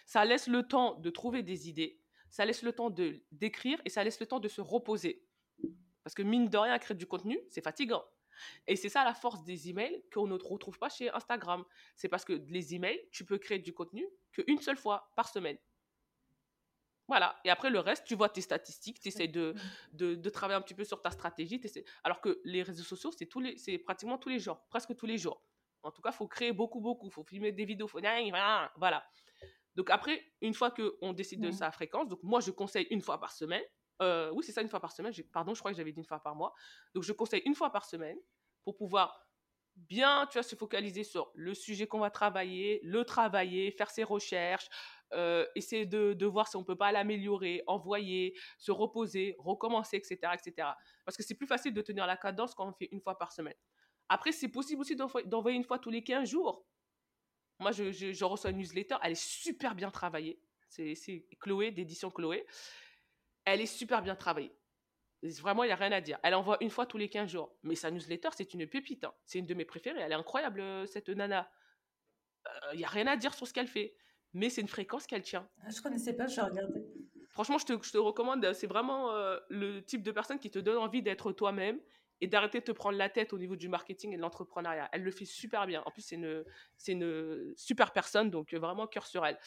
[0.05, 1.99] Ça laisse le temps de trouver des idées,
[2.29, 5.25] ça laisse le temps de d'écrire et ça laisse le temps de se reposer.
[6.03, 8.03] Parce que mine de rien, créer du contenu, c'est fatigant.
[8.67, 11.63] Et c'est ça la force des emails qu'on ne retrouve pas chez Instagram.
[11.95, 15.57] C'est parce que les emails, tu peux créer du contenu qu'une seule fois par semaine.
[17.07, 17.39] Voilà.
[17.45, 19.55] Et après, le reste, tu vois tes statistiques, tu essaies de,
[19.93, 21.61] de, de, travailler un petit peu sur ta stratégie.
[22.03, 25.05] Alors que les réseaux sociaux, c'est, tous les, c'est pratiquement tous les jours, presque tous
[25.05, 25.41] les jours.
[25.83, 27.07] En tout cas, il faut créer beaucoup, beaucoup.
[27.07, 27.87] Il faut filmer des vidéos.
[27.87, 28.01] Faut...
[28.75, 29.09] Voilà.
[29.75, 33.19] Donc après, une fois qu'on décide de sa fréquence, donc moi, je conseille une fois
[33.19, 33.63] par semaine.
[34.01, 35.13] Euh, oui, c'est ça, une fois par semaine.
[35.31, 36.53] Pardon, je crois que j'avais dit une fois par mois.
[36.93, 38.17] Donc je conseille une fois par semaine
[38.63, 39.27] pour pouvoir
[39.75, 44.03] bien, tu vois, se focaliser sur le sujet qu'on va travailler, le travailler, faire ses
[44.03, 44.67] recherches,
[45.13, 50.69] euh, essayer de, voir si on peut pas l'améliorer, envoyer, se reposer, recommencer, etc., etc.
[51.05, 53.31] Parce que c'est plus facile de tenir la cadence quand on fait une fois par
[53.31, 53.55] semaine.
[54.09, 56.65] Après, c'est possible aussi d'envoyer une fois tous les 15 jours.
[57.59, 60.39] Moi, je, je, reçois une newsletter, elle est super bien travaillée.
[60.69, 62.45] C'est Chloé, d'édition Chloé.
[63.47, 64.55] Elle est super bien travaillée.
[65.23, 66.19] Vraiment, il n'y a rien à dire.
[66.21, 67.55] Elle envoie une fois tous les 15 jours.
[67.63, 69.03] Mais sa newsletter, c'est une pépite.
[69.03, 69.13] Hein.
[69.25, 69.99] C'est une de mes préférées.
[69.99, 71.49] Elle est incroyable, euh, cette nana.
[72.45, 73.95] Il euh, n'y a rien à dire sur ce qu'elle fait
[74.33, 75.47] mais c'est une fréquence qu'elle tient.
[75.63, 76.85] Ah, je connaissais pas, je regardé.
[77.29, 80.59] Franchement, je te, je te recommande, c'est vraiment euh, le type de personne qui te
[80.59, 81.79] donne envie d'être toi-même
[82.19, 84.89] et d'arrêter de te prendre la tête au niveau du marketing et de l'entrepreneuriat.
[84.91, 85.83] Elle le fait super bien.
[85.85, 86.43] En plus, c'est une,
[86.77, 89.37] c'est une super personne, donc euh, vraiment cœur sur elle.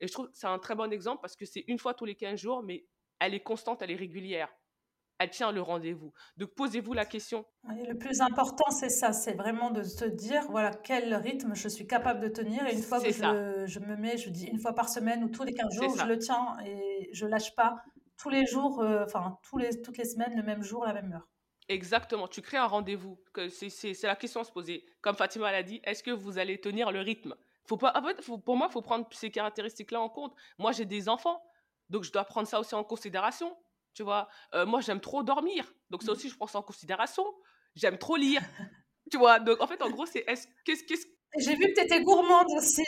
[0.00, 2.04] Et je trouve que c'est un très bon exemple parce que c'est une fois tous
[2.04, 2.84] les 15 jours, mais
[3.18, 4.48] elle est constante, elle est régulière
[5.18, 6.12] elle tient le rendez-vous.
[6.36, 7.44] Donc posez-vous la question.
[7.64, 11.86] le plus important, c'est ça, c'est vraiment de se dire, voilà, quel rythme je suis
[11.86, 12.66] capable de tenir.
[12.66, 15.44] Et une fois que je, me mets, je dis une fois par semaine ou tous
[15.44, 17.76] les 15 jours, je le tiens et je lâche pas
[18.18, 21.12] tous les jours, euh, enfin tous les, toutes les semaines, le même jour, la même
[21.12, 21.28] heure.
[21.68, 23.18] Exactement, tu crées un rendez-vous.
[23.50, 24.86] C'est la question à se poser.
[25.00, 27.34] Comme Fatima l'a dit, est-ce que vous allez tenir le rythme?
[27.64, 30.32] Faut pas, en fait, Pour moi, il faut prendre ces caractéristiques-là en compte.
[30.58, 31.42] Moi, j'ai des enfants,
[31.90, 33.56] donc je dois prendre ça aussi en considération.
[33.94, 35.72] Tu vois, euh, moi, j'aime trop dormir.
[35.88, 36.14] Donc, ça mmh.
[36.14, 37.24] aussi, je prends ça en considération.
[37.74, 38.42] J'aime trop lire.
[39.10, 41.06] tu vois, donc en fait, en gros, c'est qu'est-ce, qu'est-ce,
[41.38, 42.84] J'ai vu que tu étais gourmande aussi.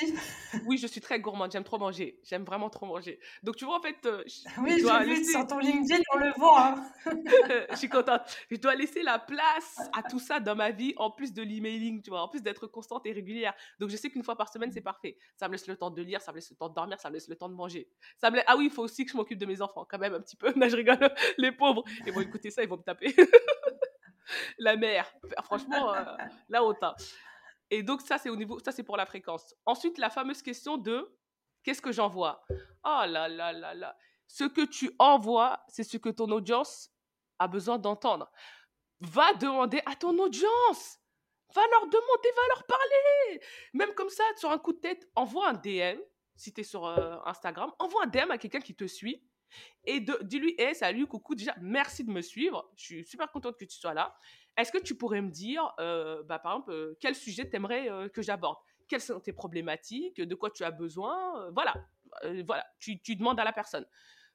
[0.67, 2.19] Oui, je suis très gourmande, j'aime trop manger.
[2.25, 3.19] J'aime vraiment trop manger.
[3.43, 5.33] Donc, tu vois, en fait, euh, je, Oui, j'ai vu laisser.
[5.33, 6.69] sur ton LinkedIn, on le voit.
[6.69, 6.91] hein.
[7.71, 8.23] je suis contente.
[8.51, 12.03] Je dois laisser la place à tout ça dans ma vie, en plus de l'emailing,
[12.03, 13.55] tu vois, en plus d'être constante et régulière.
[13.79, 15.17] Donc, je sais qu'une fois par semaine, c'est parfait.
[15.37, 17.09] Ça me laisse le temps de lire, ça me laisse le temps de dormir, ça
[17.11, 17.89] me laisse le temps de manger.
[18.19, 19.99] Ça me laisse- Ah oui, il faut aussi que je m'occupe de mes enfants, quand
[19.99, 20.53] même, un petit peu.
[20.57, 20.99] Là, je rigole.
[21.37, 23.15] Les pauvres, ils vont écouter ça, ils vont me taper.
[24.59, 25.11] la mère.
[25.45, 26.03] Franchement, euh,
[26.49, 26.83] la haute.
[26.83, 26.95] hein.
[27.71, 29.55] Et donc, ça, c'est au niveau, ça, c'est pour la fréquence.
[29.67, 31.15] Ensuite, la fameuse question de
[31.63, 32.45] qu'est-ce que j'envoie?
[32.85, 33.97] Oh là là là là.
[34.27, 36.91] Ce que tu envoies, c'est ce que ton audience
[37.39, 38.31] a besoin d'entendre.
[39.01, 40.99] Va demander à ton audience.
[41.55, 43.41] Va leur demander, va leur parler.
[43.73, 45.99] Même comme ça, sur un coup de tête, envoie un DM.
[46.37, 49.29] Si tu es sur euh, Instagram, envoie un DM à quelqu'un qui te suit
[49.85, 52.71] et dis-lui hey, salut, coucou, déjà, merci de me suivre.
[52.77, 54.15] Je suis super contente que tu sois là.
[54.59, 57.89] Est-ce que tu pourrais me dire, euh, bah, par exemple, euh, quel sujet tu aimerais
[58.13, 58.59] que j'aborde?
[58.89, 60.21] Quelles sont tes problématiques?
[60.21, 61.43] De quoi tu as besoin?
[61.43, 61.75] Euh, Voilà.
[62.25, 62.67] Euh, voilà.
[62.81, 63.87] Tu, demandes à la personne.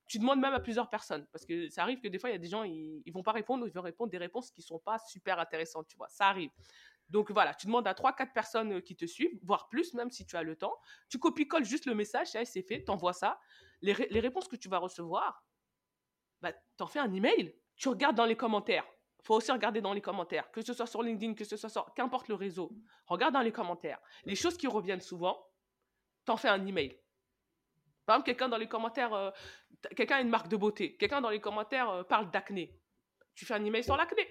[0.08, 1.26] Tu demandes même à plusieurs personnes.
[1.32, 3.24] Parce que ça arrive que des fois, il y a des gens, ils, ils vont
[3.24, 6.08] pas répondre ou ils vont répondre des réponses qui sont pas super intéressantes, tu vois.
[6.10, 6.52] Ça arrive.
[7.10, 10.26] Donc voilà, tu demandes à 3-4 personnes euh, qui te suivent, voire plus, même si
[10.26, 10.76] tu as le temps.
[11.10, 13.40] Tu copies-colles juste le message, ça, c'est fait, t'envoies ça.
[13.82, 15.44] Les, les réponses que tu vas recevoir,
[16.42, 17.56] bah, t'en fais un email.
[17.76, 18.86] Tu regardes dans les commentaires.
[19.24, 21.94] Faut aussi regarder dans les commentaires, que ce soit sur LinkedIn, que ce soit sur
[21.94, 22.72] qu'importe le réseau.
[23.08, 24.00] Regarde dans les commentaires.
[24.26, 25.48] Les choses qui reviennent souvent,
[26.26, 27.00] t'en fais un email.
[28.06, 29.32] Par exemple, quelqu'un dans les commentaires, euh,
[29.96, 30.98] quelqu'un a une marque de beauté.
[30.98, 32.78] Quelqu'un dans les commentaires euh, parle d'acné.
[33.34, 34.28] Tu fais un email sur l'acné.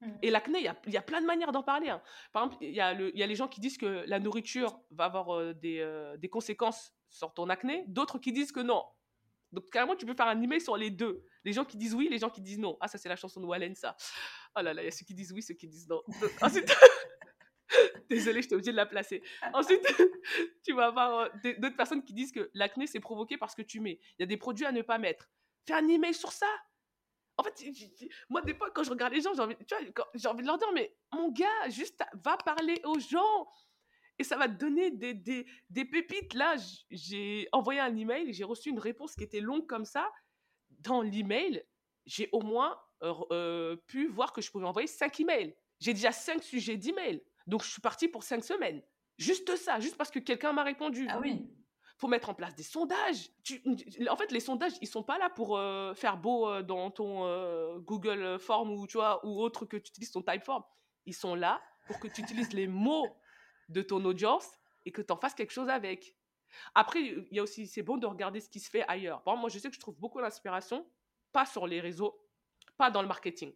[0.00, 0.12] Mm.
[0.22, 1.88] Et l'acné, il y a, il y a plein de manières d'en parler.
[1.88, 2.00] hein.
[2.32, 4.20] Par exemple, il y, a le- il y a les gens qui disent que la
[4.20, 5.84] nourriture va avoir euh, des,
[6.18, 8.84] des conséquences sur ton acné, d'autres qui disent que non.
[9.54, 11.24] Donc, carrément, tu peux faire un email sur les deux.
[11.44, 12.76] Les gens qui disent oui, les gens qui disent non.
[12.80, 13.96] Ah, ça, c'est la chanson de Wallen, ça.
[14.56, 16.02] Oh là là, il y a ceux qui disent oui, ceux qui disent non.
[16.20, 16.74] Donc, ensuite,
[18.10, 19.22] désolée, j'étais obligée de la placer.
[19.52, 19.80] Ensuite,
[20.64, 23.80] tu vas avoir euh, d'autres personnes qui disent que l'acné, c'est provoqué parce que tu
[23.80, 24.00] mets.
[24.18, 25.30] Il y a des produits à ne pas mettre.
[25.66, 26.46] Fais un email sur ça.
[27.36, 27.64] En fait,
[28.28, 29.56] moi, des fois, quand je regarde les gens, j'ai envie,
[30.26, 33.48] envie de leur dire, mais mon gars, juste va parler aux gens
[34.18, 36.34] et ça va te donner des, des, des pépites.
[36.34, 36.54] Là,
[36.90, 40.10] j'ai envoyé un email, j'ai reçu une réponse qui était longue comme ça.
[40.80, 41.64] Dans l'email,
[42.06, 45.54] j'ai au moins euh, euh, pu voir que je pouvais envoyer cinq emails.
[45.80, 47.22] J'ai déjà cinq sujets d'email.
[47.46, 48.82] Donc, je suis partie pour cinq semaines.
[49.18, 51.48] Juste ça, juste parce que quelqu'un m'a répondu Ah oui.
[51.98, 53.30] faut mettre en place des sondages.
[53.42, 53.62] Tu-
[54.08, 57.24] en fait, les sondages, ils sont pas là pour euh, faire beau euh, dans ton
[57.26, 60.62] euh, Google Form ou tu vois ou autre que tu utilises ton Typeform.
[61.06, 63.06] Ils sont là pour que tu utilises les mots
[63.68, 64.48] de ton audience
[64.84, 66.16] et que tu en fasses quelque chose avec.
[66.74, 69.22] Après, il y a aussi, c'est bon de regarder ce qui se fait ailleurs.
[69.22, 70.86] Par moi, je sais que je trouve beaucoup d'inspiration,
[71.32, 72.20] pas sur les réseaux,
[72.76, 73.52] pas dans le marketing.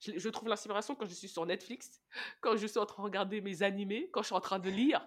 [0.00, 2.00] Je, je trouve l'inspiration quand je suis sur Netflix,
[2.40, 4.70] quand je suis en train de regarder mes animés, quand je suis en train de
[4.70, 5.06] lire.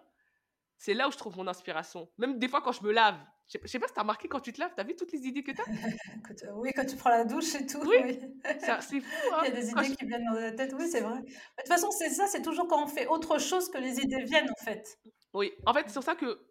[0.78, 2.10] C'est là où je trouve mon inspiration.
[2.18, 3.18] Même des fois quand je me lave.
[3.48, 5.12] Je sais- je sais pas si t'as remarqué quand tu te laves, t'as vu toutes
[5.12, 5.64] les idées que t'as?
[6.28, 7.82] Quand tu- Oui, quand tu prends la douche et tout.
[7.86, 8.20] Oui.
[8.60, 10.74] C'est fou, Il y hein a des Quand idées je- qui viennent dans la tête.
[10.78, 11.20] Oui, c'est vrai.
[11.20, 14.24] De toute façon, c'est ça, c'est toujours quand on fait autre chose que les idées
[14.24, 14.98] viennent, en fait.
[15.34, 16.46] Oui, en fait, c'est pour ça que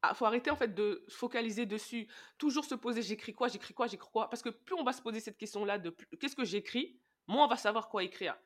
[0.00, 2.06] ah, faut arrêter en fait de se focaliser dessus.
[2.38, 4.30] Toujours se poser j'écris quoi, j'écris quoi, j'écris quoi.
[4.30, 7.44] Parce que plus on va se poser cette question-là de plus- qu'est-ce que j'écris, moins
[7.46, 8.38] on va savoir quoi écrire.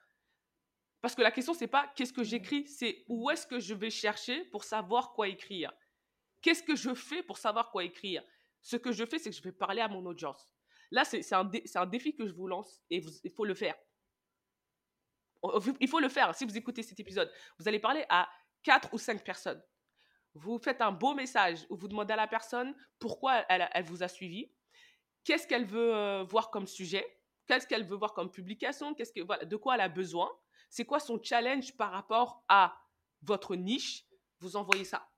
[1.03, 3.91] Parce que la question, c'est pas qu'est-ce que j'écris, c'est où est-ce que je vais
[3.91, 5.73] chercher pour savoir quoi écrire.
[6.43, 8.23] Qu'est-ce que je fais pour savoir quoi écrire?
[8.61, 10.49] Ce que je fais, c'est que je vais parler à mon audience.
[10.91, 13.77] Là, c'est un, un défi que je vous lance et il faut le faire.
[15.81, 16.35] Il faut le faire.
[16.35, 18.29] Si vous écoutez cet épisode, vous allez parler à
[18.63, 19.63] quatre ou cinq personnes.
[20.35, 24.03] Vous faites un beau message où vous demandez à la personne pourquoi elle, elle vous
[24.03, 24.53] a suivi,
[25.25, 27.05] qu'est-ce qu'elle veut euh, voir comme sujet,
[27.47, 30.31] qu'est-ce qu'elle veut voir comme publication, que, voilà, de quoi elle a besoin,
[30.71, 32.75] c'est quoi son challenge par rapport à
[33.21, 34.07] votre niche?
[34.41, 35.12] Vous envoyez ça.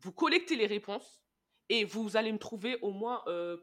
[0.00, 1.22] Vous collectez les réponses
[1.68, 3.56] et vous allez me trouver au moins euh,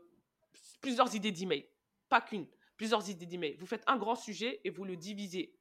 [0.81, 1.67] plusieurs idées d'email.
[2.09, 3.55] Pas qu'une, plusieurs idées d'email.
[3.57, 5.57] Vous faites un grand sujet et vous le divisez.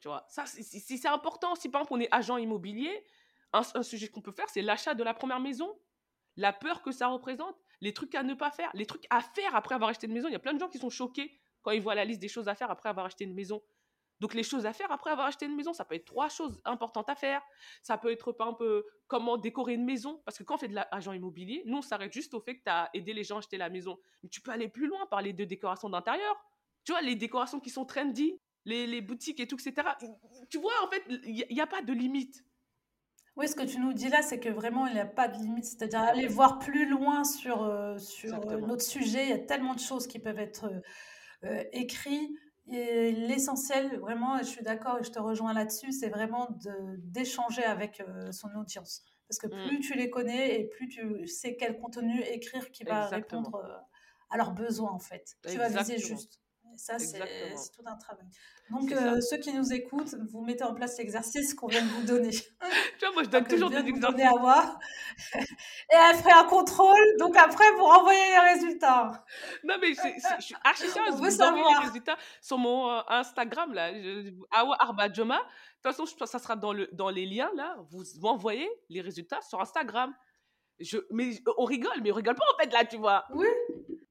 [0.00, 1.54] Tu vois, ça, c'est- important.
[1.54, 3.04] Si par exemple on est agent immobilier,
[3.52, 5.78] un sujet qu'on peut faire, c'est l'achat de la première maison,
[6.36, 9.54] la peur que ça représente, les trucs à ne pas faire, les trucs à faire
[9.54, 10.28] après avoir acheté une maison.
[10.28, 12.28] Il y a plein de gens qui sont choqués quand ils voient la liste des
[12.28, 13.62] choses à faire après avoir acheté une maison.
[14.20, 16.60] Donc les choses à faire après avoir acheté une maison, ça peut être trois choses
[16.64, 17.42] importantes à faire.
[17.82, 20.22] Ça peut être par exemple euh, comment décorer une maison.
[20.24, 22.62] Parce que quand on fait de l'agent immobilier, nous on s'arrête juste au fait que
[22.64, 23.98] tu as aidé les gens à acheter la maison.
[24.22, 26.34] Mais tu peux aller plus loin, parler de décoration d'intérieur.
[26.84, 29.88] Tu vois, les décorations qui sont trendy, les, les boutiques et tout, etc.
[30.50, 32.44] Tu vois, en fait, il n'y a, pas de limite.
[33.36, 35.36] Oui, ce que tu nous dis là, c'est que vraiment, il n'y a pas de
[35.36, 35.64] limite.
[35.64, 39.24] C'est-à-dire aller voir plus loin sur, euh, sur euh, notre sujet.
[39.24, 40.80] Il y a tellement de choses qui peuvent être euh,
[41.44, 42.30] euh, écrites.
[42.68, 46.48] Et l'essentiel, vraiment, je suis d'accord et je te rejoins là-dessus, c'est vraiment
[46.98, 49.02] d'échanger avec euh, son audience.
[49.28, 49.68] Parce que Mm.
[49.68, 53.42] plus tu les connais et plus tu sais quel contenu écrire qui va Exactement.
[53.42, 53.76] répondre euh,
[54.30, 55.36] à leurs besoins, en fait.
[55.48, 56.40] Tu vas viser juste.
[56.74, 57.18] Et ça, c'est
[57.74, 58.26] tout un travail.
[58.70, 62.02] Donc, euh, ceux qui nous écoutent, vous mettez en place l'exercice qu'on vient de vous
[62.04, 62.30] donner.
[62.98, 64.20] Tu vois, moi, je donne je toujours des exercices.
[64.26, 64.78] à voir.
[65.34, 69.24] Et elle ferait un contrôle, donc après, pour envoyer les résultats.
[69.64, 71.14] Non, mais je suis archi sérieuse.
[71.14, 73.90] On Vous veut les résultats sur mon euh, Instagram, là.
[74.50, 75.38] Awa Arba Joma.
[75.38, 77.76] De toute façon, je ça sera dans, le, dans les liens, là.
[77.90, 80.14] Vous m'envoyez les résultats sur Instagram.
[80.78, 83.24] Je, mais on rigole, mais on rigole pas, en fait, là, tu vois.
[83.34, 83.46] Oui.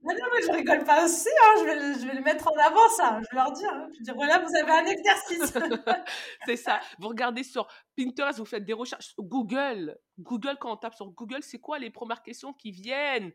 [0.06, 1.28] Non, non, mais je rigole pas aussi.
[1.44, 1.54] Hein.
[1.60, 3.20] Je, vais le, je vais le mettre en avant, ça.
[3.24, 3.70] Je vais leur dire.
[3.74, 3.88] hein.
[3.94, 5.54] Je vais dire, voilà, vous avez un exercice.
[6.46, 6.80] c'est ça.
[7.00, 9.14] Vous regardez sur Pinterest, vous faites des recherches.
[9.18, 9.98] Google.
[10.20, 13.32] Google, quand on tape sur Google, c'est quoi les premières questions qui viennent?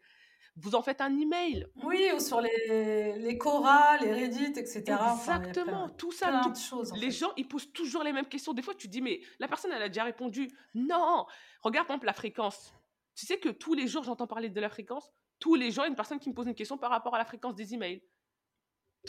[0.56, 1.66] Vous en faites un email.
[1.84, 4.82] oui, ou sur les, les Quora, les Reddit, etc.
[5.00, 5.86] Enfin, Exactement.
[5.86, 6.28] plein, tout ça.
[6.28, 6.92] plein tout- de choses.
[6.94, 7.10] Les fait.
[7.12, 8.52] gens, ils posent toujours les mêmes questions.
[8.52, 10.50] Des fois, tu te dis, mais la personne, elle a déjà répondu.
[10.74, 11.24] Non.
[11.62, 12.74] Regarde, par exemple, la fréquence.
[13.14, 15.12] Tu sais que tous les jours, j'entends parler de la fréquence.
[15.40, 17.54] Tous les jours, une personne qui me pose une question par rapport à la fréquence
[17.54, 18.02] des emails.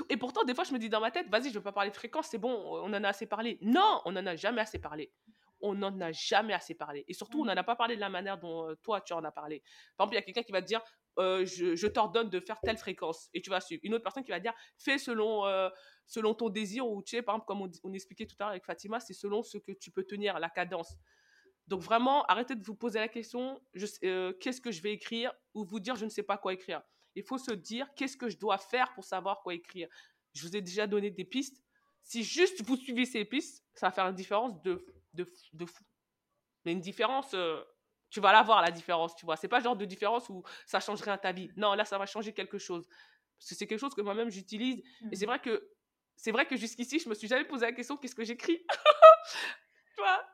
[0.10, 1.90] Et pourtant, des fois, je me dis dans ma tête, vas-y, je veux pas parler
[1.90, 3.60] de fréquence, c'est bon, on en a assez parlé.
[3.62, 5.12] Non, on en a jamais assez parlé.
[5.60, 7.04] On n'en a jamais assez parlé.
[7.08, 9.24] Et surtout, on n'en a pas parlé de la manière dont euh, toi, tu en
[9.24, 9.62] as parlé.
[9.98, 10.82] Par exemple, il y a quelqu'un qui va te dire,
[11.20, 13.82] euh, je, je t'ordonne de faire telle fréquence et tu vas suivre.
[13.84, 15.70] Une autre personne qui va dire, fais selon, euh,
[16.08, 18.52] selon ton désir ou tu sais, par exemple, comme on, on expliquait tout à l'heure
[18.52, 20.96] avec Fatima, c'est selon ce que tu peux tenir, la cadence.
[21.72, 23.58] Donc vraiment, arrêtez de vous poser la question,
[24.04, 26.82] euh, qu'est-ce que je vais écrire ou vous dire, je ne sais pas quoi écrire.
[27.16, 29.88] Il faut se dire, qu'est-ce que je dois faire pour savoir quoi écrire.
[30.34, 31.64] Je vous ai déjà donné des pistes.
[32.04, 35.86] Si juste vous suivez ces pistes, ça va faire une différence de, de, de fou.
[36.66, 37.64] Mais une différence, euh,
[38.10, 39.38] tu vas la voir la différence, tu vois.
[39.38, 41.52] C'est pas le genre de différence où ça change rien à ta vie.
[41.56, 42.86] Non, là, ça va changer quelque chose.
[43.38, 44.84] Parce que c'est quelque chose que moi-même j'utilise.
[45.10, 45.30] Et c'est Mhm.
[45.32, 45.70] vrai que
[46.18, 48.60] c'est vrai que jusqu'ici, je me suis jamais posé la question qu'est-ce que j'écris?
[49.96, 50.26] tu vois?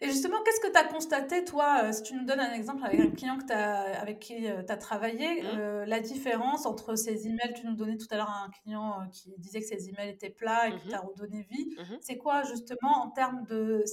[0.00, 2.84] Et justement, qu'est-ce que tu as constaté, toi, euh, si tu nous donnes un exemple
[2.84, 5.48] avec un client que t'as- avec qui tu as travaillé, Mhm.
[5.58, 9.06] euh, la différence entre ces emails, tu nous donnais tout à l'heure un client euh,
[9.12, 10.90] qui disait que ses emails étaient plats et qui Mhm.
[10.92, 11.74] t'a redonné vie.
[11.78, 11.98] Mhm.
[12.00, 13.84] C'est quoi justement en termes de...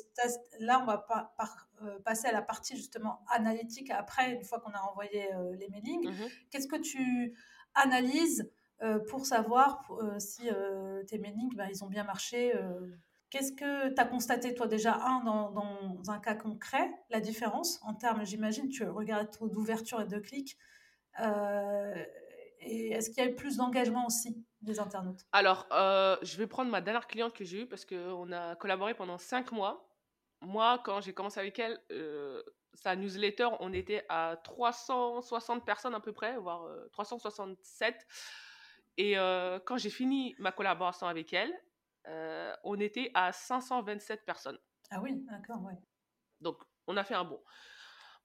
[0.60, 4.60] Là, on va pas, par- euh, passer à la partie justement analytique après, une fois
[4.60, 6.08] qu'on a envoyé euh, les mailings.
[6.08, 6.28] Mhm.
[6.52, 7.34] Qu'est-ce que tu
[7.74, 8.50] analyses
[8.82, 12.92] euh, pour savoir pour- euh, si euh, tes mailings, ben, ils ont bien marché euh,
[13.30, 17.80] Qu'est-ce que tu as constaté, toi, déjà, un, dans, dans un cas concret, la différence
[17.84, 20.58] en termes, j'imagine, tu regardes trop d'ouverture et de clics.
[21.20, 22.06] euh,
[22.60, 25.22] et est-ce qu'il y a eu plus d'engagement aussi des internautes?
[25.32, 28.96] Alors, euh, je vais prendre ma dernière cliente que j'ai eue parce qu'on a collaboré
[28.96, 29.88] pendant cinq mois.
[30.42, 32.42] Moi, quand j'ai commencé avec elle, euh,
[32.74, 37.96] sa newsletter, on était à 360 personnes à peu près, voire euh, 367.
[38.98, 39.16] Et
[39.66, 41.54] quand j'ai fini ma collaboration avec elle,
[42.08, 44.60] euh, on était à 527 personnes.
[44.92, 45.74] Ah oui, d'accord, ouais.
[46.42, 47.42] Donc, on a fait un bond.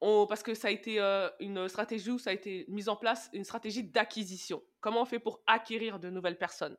[0.02, 2.96] On- parce que ça a été euh, une stratégie où ça a été mis en
[2.96, 4.62] place une stratégie d'acquisition.
[4.80, 6.76] Comment on fait pour acquérir de nouvelles personnes?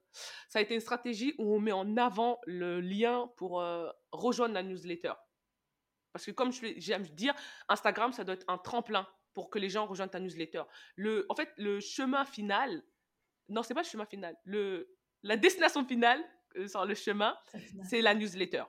[0.50, 4.54] Ça a été une stratégie où on met en avant le lien pour euh, rejoindre
[4.56, 5.14] la newsletter.
[6.14, 7.34] Parce que comme j'aime dire,
[7.70, 10.64] Instagram, ça doit être un tremplin pour que les gens rejoignent ta newsletter.
[10.96, 12.84] Le, en fait, le chemin final,
[13.48, 14.94] non, c'est pas le chemin final, le,
[15.24, 16.22] la destination finale,
[16.58, 17.36] euh, sur le chemin,
[17.84, 18.64] c'est la newsletter.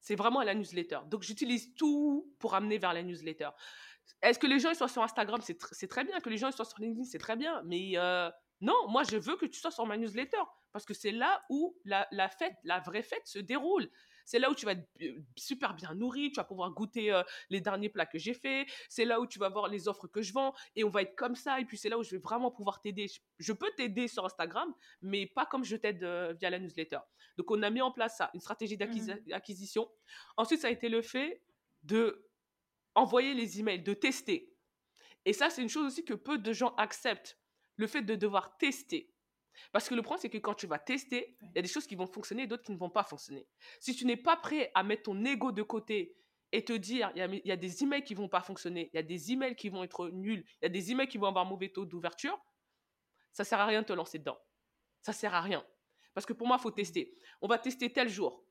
[0.00, 0.98] C'est vraiment la newsletter.
[1.06, 3.50] Donc, j'utilise tout pour amener vers la newsletter.
[4.20, 6.18] Est-ce que les gens ils soient sur Instagram C'est tr- c'est très bien.
[6.20, 7.62] Que les gens ils soient sur LinkedIn, c'est très bien.
[7.64, 8.28] Mais euh,
[8.60, 10.42] non, moi, je veux que tu sois sur ma newsletter.
[10.72, 13.88] Parce que c'est là où la, la fête, la vraie fête se déroule.
[14.24, 14.86] C'est là où tu vas être
[15.36, 19.04] super bien nourri, tu vas pouvoir goûter euh, les derniers plats que j'ai faits, c'est
[19.04, 21.34] là où tu vas voir les offres que je vends, et on va être comme
[21.34, 23.06] ça, et puis c'est là où je vais vraiment pouvoir t'aider.
[23.38, 26.98] Je, peux t'aider sur Instagram, mais pas comme je t'aide euh, via la newsletter.
[27.36, 29.88] Donc on a mis en place ça, une stratégie d'acquisi- d'acquisition.
[30.36, 31.42] Ensuite, ça a été le fait
[31.82, 32.28] de
[32.94, 34.52] envoyer les emails, de tester.
[35.24, 37.38] Et ça, c'est une chose aussi que peu de gens acceptent,
[37.76, 39.11] le fait de devoir tester.
[39.72, 41.86] Parce que le problème, c'est que quand tu vas tester, il y a des choses
[41.86, 43.46] qui vont fonctionner et d'autres qui ne vont pas fonctionner.
[43.80, 46.16] Si tu n'es pas prêt à mettre ton ego de côté
[46.52, 48.90] et te dire, il y a, il y a des emails qui vont pas fonctionner,
[48.92, 51.18] il y a des emails qui vont être nuls, il y a des emails qui
[51.18, 52.38] vont avoir mauvais taux d'ouverture,
[53.32, 54.38] ça sert à rien de te lancer dedans.
[55.00, 55.64] Ça sert à rien.
[56.14, 57.14] Parce que pour moi, il faut tester.
[57.40, 58.44] On va tester tel jour.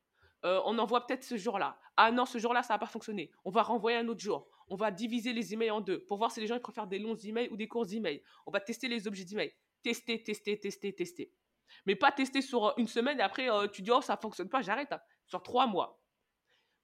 [0.43, 1.80] Euh, on envoie peut-être ce jour-là.
[1.95, 3.32] Ah non, ce jour-là, ça n'a pas fonctionné.
[3.45, 4.47] On va renvoyer un autre jour.
[4.68, 6.97] On va diviser les emails en deux pour voir si les gens ils préfèrent des
[6.97, 8.24] longs emails ou des courts emails.
[8.45, 9.54] On va tester les objets d'email.
[9.84, 11.34] Tester, tester, tester, tester.
[11.86, 14.50] Mais pas tester sur euh, une semaine et après euh, tu dis oh ça fonctionne
[14.50, 14.92] pas, j'arrête.
[14.92, 15.02] hein.
[15.26, 16.02] Sur trois mois.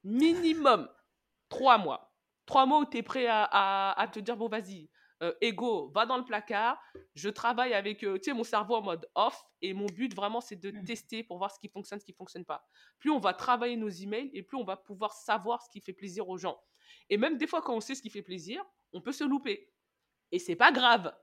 [0.03, 0.89] Minimum
[1.49, 2.13] trois mois.
[2.45, 4.89] Trois mois où tu es prêt à, à- à te dire bon vas-y,
[5.21, 6.81] euh, ego, va dans le placard.
[7.15, 9.43] Je travaille avec, euh, tu sais, mon cerveau en mode off.
[9.61, 10.83] Et mon but, vraiment, c'est de Mm.
[10.85, 12.65] tester pour voir ce qui fonctionne, ce qui fonctionne pas.
[12.99, 15.93] Plus on va travailler nos emails et plus on va pouvoir savoir ce qui fait
[15.93, 16.57] plaisir aux gens.
[17.09, 19.73] Et même des fois, quand on sait ce qui fait plaisir, on peut se louper.
[20.31, 21.13] Et c'est pas grave.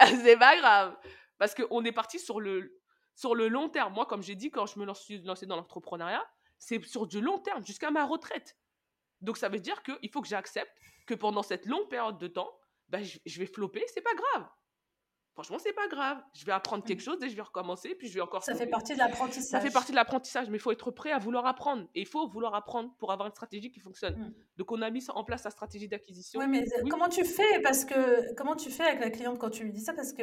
[0.00, 0.96] c'est pas grave.
[1.38, 2.80] Parce qu'on est parti sur le,
[3.14, 3.92] sur le long terme.
[3.94, 6.24] Moi, comme j'ai dit, quand je me suis lancée dans l'entrepreneuriat,
[6.58, 8.56] c'est sur du long terme, jusqu'à ma retraite.
[9.20, 10.72] Donc, ça veut dire qu'il faut que j'accepte
[11.06, 12.52] que pendant cette longue période de temps,
[12.92, 14.48] je, je vais flopper, c'est pas grave.
[15.34, 16.18] Franchement, c'est pas grave.
[16.32, 18.44] Je vais apprendre quelque chose et je vais recommencer, puis je vais encore.
[18.44, 19.62] Ça fait partie de Ça l'apprentissage.
[19.62, 21.88] fait partie de l'apprentissage, mais il faut être prêt à vouloir apprendre.
[21.96, 24.14] Et il faut vouloir apprendre pour avoir une stratégie qui fonctionne.
[24.16, 24.34] Mm.
[24.58, 26.38] Donc, on a mis en place la stratégie d'acquisition.
[26.38, 26.88] Oui, mais Oui.
[26.88, 27.60] comment tu fais?
[27.64, 29.92] Parce que comment tu fais avec la cliente quand tu lui dis ça?
[29.92, 30.22] Parce que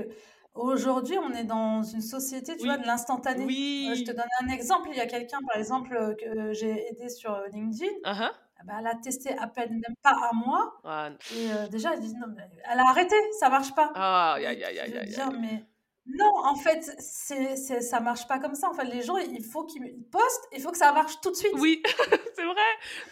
[0.53, 2.67] aujourd'hui, on est dans une société, tu Oui.
[2.69, 3.45] vois, de l'instantané.
[3.45, 3.89] Oui.
[3.91, 4.89] Euh, je te donne un exemple.
[4.91, 7.91] Il y a quelqu'un, par exemple, euh, que j'ai aidé sur euh, LinkedIn.
[8.05, 8.31] Ah
[8.65, 10.79] bah, elle a testé à peine même pas un mois.
[10.83, 12.27] Ah, Et euh, déjà, elle dit non,
[12.71, 13.91] elle a arrêté, ça marche pas.
[13.95, 15.37] ah, veux aïe, dire, aïe.
[15.39, 15.65] mais
[16.07, 18.69] non, en fait, c'est, c'est, ça marche pas comme ça.
[18.69, 21.35] En fait, les gens, il faut qu'ils postent, il faut que ça marche tout de
[21.35, 21.53] suite.
[21.53, 21.81] Oui,
[22.35, 22.55] c'est vrai.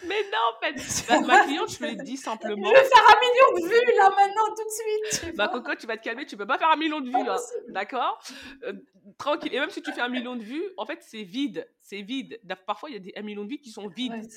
[0.06, 3.04] Mais non, en fait, Tu ma, cliente, je lui ai dit Je simplement, vais faire
[3.08, 5.36] un million de vues là maintenant, tout de suite.
[5.36, 5.60] ma vois.
[5.60, 7.36] coco, tu vas te calmer, tu peux pas faire un million de vues là.
[7.68, 8.20] D'accord?
[8.64, 8.72] Euh,
[9.18, 9.54] Tranquille.
[9.54, 11.68] Et même si tu fais un million de vues, en fait, c'est vide.
[11.80, 12.40] C'est vide.
[12.66, 14.12] Parfois, il y a des, un million de vues qui sont vides.
[14.12, 14.28] Ouais,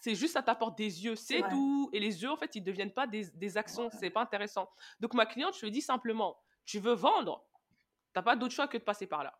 [0.00, 1.50] c'est juste, ça t'apporte des yeux, c'est vrai.
[1.50, 1.90] tout.
[1.92, 3.90] Et les yeux, en fait, ils ne deviennent pas des, des actions.
[3.98, 4.70] C'est pas intéressant.
[5.00, 7.44] Donc, ma cliente, je lui dit simplement, tu veux vendre,
[8.12, 9.38] t'as pas d'autre choix que de passer par là.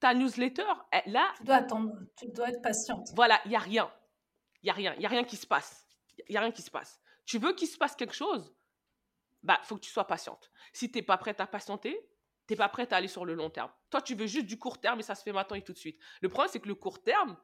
[0.00, 3.08] Ta newsletter, elle- là, Tu dois attendre, tu dois être patiente.
[3.14, 3.92] voilà, il y a rien.
[4.62, 4.94] Il y a rien.
[4.96, 5.86] Il y a rien qui se passe.
[6.28, 7.00] Il y a rien qui se passe.
[7.24, 8.54] Tu veux qu'il se passe quelque chose?
[9.42, 10.50] Bah, faut que tu sois patiente.
[10.72, 12.08] Si t'es pas prête à patienter,
[12.46, 13.70] t'es pas prête à aller sur le long terme.
[13.90, 15.78] Toi, tu veux juste du court terme et ça se fait maintenant et tout de
[15.78, 16.00] suite.
[16.20, 17.36] Le problème, c'est que le court terme,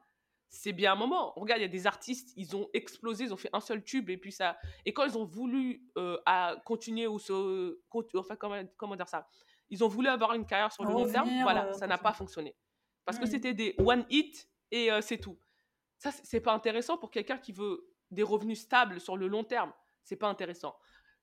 [0.49, 1.33] c'est bien un moment.
[1.35, 4.09] Regarde, il y a des artistes, ils ont explosé, ils ont fait un seul tube
[4.09, 4.57] et puis ça.
[4.85, 7.79] Et quand ils ont voulu euh, à continuer ou se,
[8.17, 9.27] enfin comment, comment dire ça,
[9.69, 11.29] ils ont voulu avoir une carrière sur le long terme.
[11.41, 12.55] Voilà, euh, ça n'a pas fonctionné
[13.05, 13.31] parce que Mhm.
[13.31, 15.37] c'était des one hit et euh, c'est tout.
[15.97, 19.73] Ça, c'est pas intéressant pour quelqu'un qui veut des revenus stables sur le long terme.
[20.03, 20.75] C'est pas intéressant.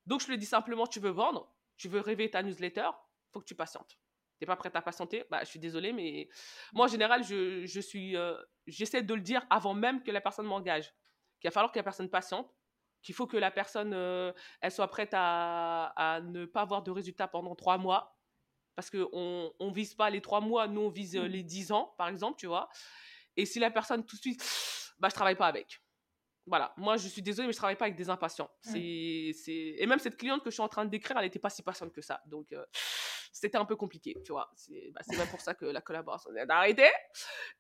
[0.07, 2.89] Donc, je lui dis simplement, tu veux vendre, tu veux réveiller ta newsletter,
[3.31, 3.99] faut que tu patientes.
[4.41, 6.29] T'es pas prête à patienter Bah, je suis désolée, mais
[6.73, 8.35] moi, en général, je, je suis, euh,
[8.67, 10.95] j'essaie de le dire avant même que la personne m'engage.
[11.41, 12.51] Qu'il va falloir que la personne patiente,
[13.03, 14.33] qu'il faut que la personne, euh,
[14.63, 18.17] elle soit prête à, à ne pas avoir de résultats pendant trois mois.
[18.77, 21.33] Parce qu'on on vise pas les trois mois, nous, on vise euh, Mm.
[21.33, 22.71] les dix ans, par exemple, tu vois.
[23.37, 24.43] Et si la personne, tout de suite,
[24.99, 25.83] bah, je travaille pas avec.
[26.47, 28.51] Voilà, moi je suis désolée, mais je travaille pas avec des impatients.
[28.65, 28.71] Mm.
[28.73, 29.75] C'est, c'est...
[29.79, 31.63] Et même cette cliente que je suis en train de décrire, elle n'était pas si
[31.63, 32.23] patiente que ça.
[32.27, 32.65] Donc euh,
[33.33, 34.51] c'était un peu compliqué, tu vois.
[34.57, 36.91] C'est, bah, pour ça que la collaboration est arrêtée.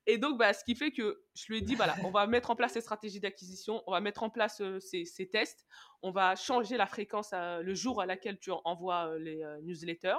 [0.07, 2.51] Et donc, bah, ce qui fait que je lui ai dit, voilà, on va mettre
[2.51, 5.67] en place ces stratégies d'acquisition, on va mettre en place euh, ces, tests,
[6.03, 9.45] on va changer la fréquence euh, le jour à laquelle tu en- envoies euh, les
[9.63, 10.19] newsletters,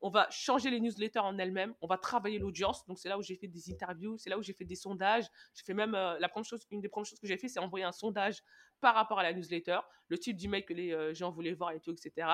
[0.00, 2.86] on va changer les newsletters en elles-mêmes, on va travailler l'audience.
[2.86, 5.26] Donc c'est là où j'ai fait des interviews, c'est là où j'ai fait des sondages.
[5.54, 7.84] J'ai fait même la première chose, une des premières choses que j'ai fait, c'est envoyer
[7.84, 8.42] un sondage
[8.80, 11.80] par rapport à la newsletter, le type d'email que les euh, gens voulaient voir et
[11.80, 12.28] tout, etc.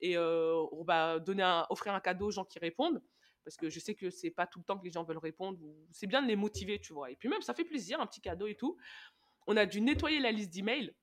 [0.00, 3.02] Et euh, on va donner un, offrir un cadeau aux gens qui répondent.
[3.44, 5.58] Parce que je sais que c'est pas tout le temps que les gens veulent répondre.
[5.90, 7.10] C'est bien de les motiver, tu vois.
[7.10, 8.76] Et puis même, ça fait plaisir, un petit cadeau et tout.
[9.46, 10.94] On a dû nettoyer la liste d'emails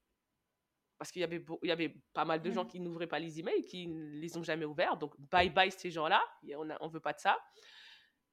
[0.97, 2.69] parce qu'il y avait, il y avait pas mal de gens Mhm.
[2.69, 4.97] qui n'ouvraient pas les emails, qui ne les ont jamais ouverts.
[4.97, 6.21] Donc, bye bye ces gens-là.
[6.59, 7.37] On ne veut pas de ça.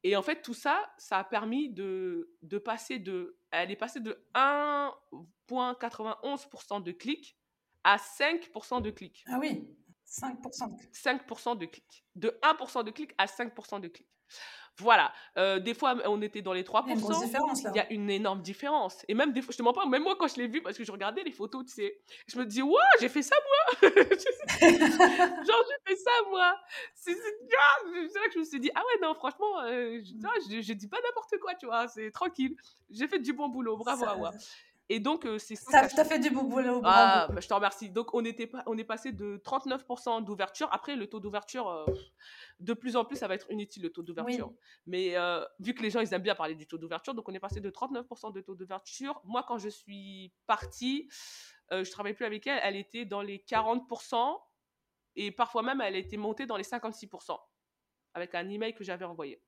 [0.07, 3.39] Et en fait, tout ça, ça a permis de, de passer de.
[3.51, 7.37] Elle est passée de 1,91% de clics
[7.83, 9.25] à 5% de clics.
[9.29, 9.67] Ah oui,
[10.07, 10.77] 5%.
[10.77, 12.05] de- 5% de clics.
[12.15, 14.09] De 1% de clics à 5% de clics.
[14.79, 15.13] Voilà.
[15.37, 17.25] Euh, des fois, on était dans les Il y a une 3%.
[17.25, 17.71] différence là.
[17.73, 19.05] Il y a une énorme différence.
[19.07, 20.77] Et même des fois, je te mens pas, même moi quand je l'ai vu, parce
[20.77, 23.37] que je regardais les photos, tu sais, je me dis, waouh, j'ai fait ça
[23.81, 23.91] moi
[24.61, 26.57] Genre, j'ai fait ça moi
[26.95, 30.33] C'est c'est- là que je me suis dit, ah ouais, non, franchement, euh, je, vois,
[30.51, 32.57] je, je dis pas n'importe quoi, tu vois, c'est tranquille.
[32.91, 34.33] J'ai fait du bon boulot, bravo Ça- à moi.
[34.91, 35.89] Et donc, euh, c'est ça.
[35.89, 37.89] Ça, fait du beau boulot, ah, bah, je te remercie.
[37.89, 40.69] Donc, on, était on est passé de 39% d'ouverture.
[40.73, 41.87] Après, le taux d'ouverture, euh,
[42.61, 44.49] de plus en plus, ça va être inutile, le taux d'ouverture.
[44.49, 44.57] Oui.
[44.87, 47.33] Mais euh, vu que les gens, ils aiment bien parler du taux d'ouverture, donc on
[47.33, 49.21] est passé de 39% de taux d'ouverture.
[49.25, 51.09] Moi, quand je suis partie,
[51.73, 54.39] euh, je travaillais plus avec elle, elle était dans les 40%.
[55.17, 57.39] Et parfois même, elle était montée dans les 56%
[58.15, 59.43] avec un email que j'avais envoyé.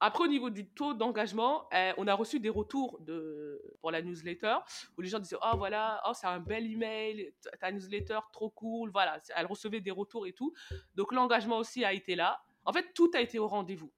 [0.00, 4.02] Après, au niveau du taux d'engagement, euh, on a reçu des retours de, pour la
[4.02, 4.56] newsletter
[4.98, 8.90] où les gens disaient Oh, voilà, oh, c'est un bel email, ta- newsletter, trop cool.
[8.90, 10.52] Voilà, elle recevait des retours et tout.
[10.94, 12.42] Donc, l'engagement aussi a été là.
[12.64, 13.92] En fait, tout a été au rendez-vous.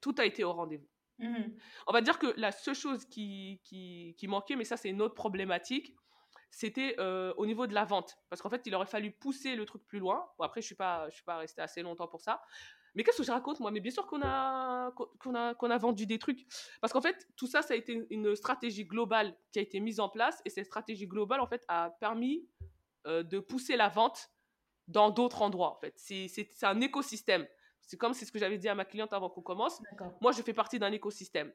[0.00, 0.88] Tout a été au rendez-vous.
[1.18, 1.56] Mhm.
[1.86, 5.02] On va dire que la seule chose qui, qui, qui manquait, mais ça, c'est une
[5.02, 5.94] autre problématique,
[6.50, 8.16] c'était euh, au niveau de la vente.
[8.30, 10.28] Parce qu'en fait, il aurait fallu pousser le truc plus loin.
[10.38, 12.40] Bon, après, je ne suis, pas, je suis pas restée assez longtemps pour ça.
[12.94, 13.70] Mais qu'est-ce que je raconte, moi?
[13.70, 16.46] Mais bien sûr qu'on a, qu'on a, qu'on a vendu des trucs.
[16.80, 20.00] Parce qu'en fait, tout ça, ça a été une stratégie globale qui a été mise
[20.00, 20.40] en place.
[20.44, 22.48] Et cette stratégie globale, en fait, a permis
[23.06, 24.30] euh, de pousser la vente
[24.86, 25.76] dans d'autres endroits.
[25.76, 27.46] En fait, c'est, c'est, c'est un écosystème.
[27.82, 29.80] C'est comme c'est ce que j'avais dit à ma cliente avant qu'on commence.
[30.20, 31.52] Moi, je fais partie d'un écosystème.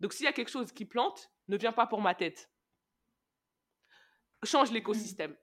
[0.00, 2.50] Donc, s'il y a quelque chose qui plante, ne viens pas pour ma tête.
[4.42, 5.36] Change l'écosystème.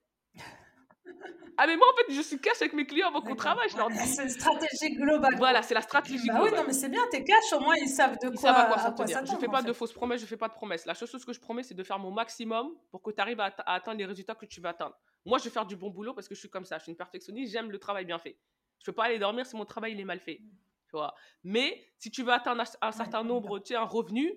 [1.57, 3.76] Ah mais moi en fait je suis cash avec mes clients avant qu'on travaille, je
[3.76, 3.97] leur dis.
[3.97, 5.36] C'est une stratégie globale.
[5.38, 6.51] Voilà, c'est la stratégie bah globale.
[6.53, 8.32] oui, non mais c'est bien, t'es cash, au moins ils savent de quoi.
[8.34, 10.53] Ils savent à quoi s'en Je fais pas de fausses promesses, je fais pas de
[10.53, 10.86] promesses.
[10.86, 13.41] La seule chose que je promets c'est de faire mon maximum pour que tu arrives
[13.41, 14.97] à, atteindre les résultats que tu veux atteindre.
[15.26, 16.91] Moi je vais faire du bon boulot parce que je suis comme ça, je suis
[16.91, 18.38] une perfectionniste, j'aime le travail bien fait.
[18.80, 20.41] Je peux pas aller dormir si mon travail il est mal fait.
[20.89, 21.13] Tu vois?
[21.43, 24.34] Mais si tu veux atteindre un, certain nombre, tu sais, un revenu,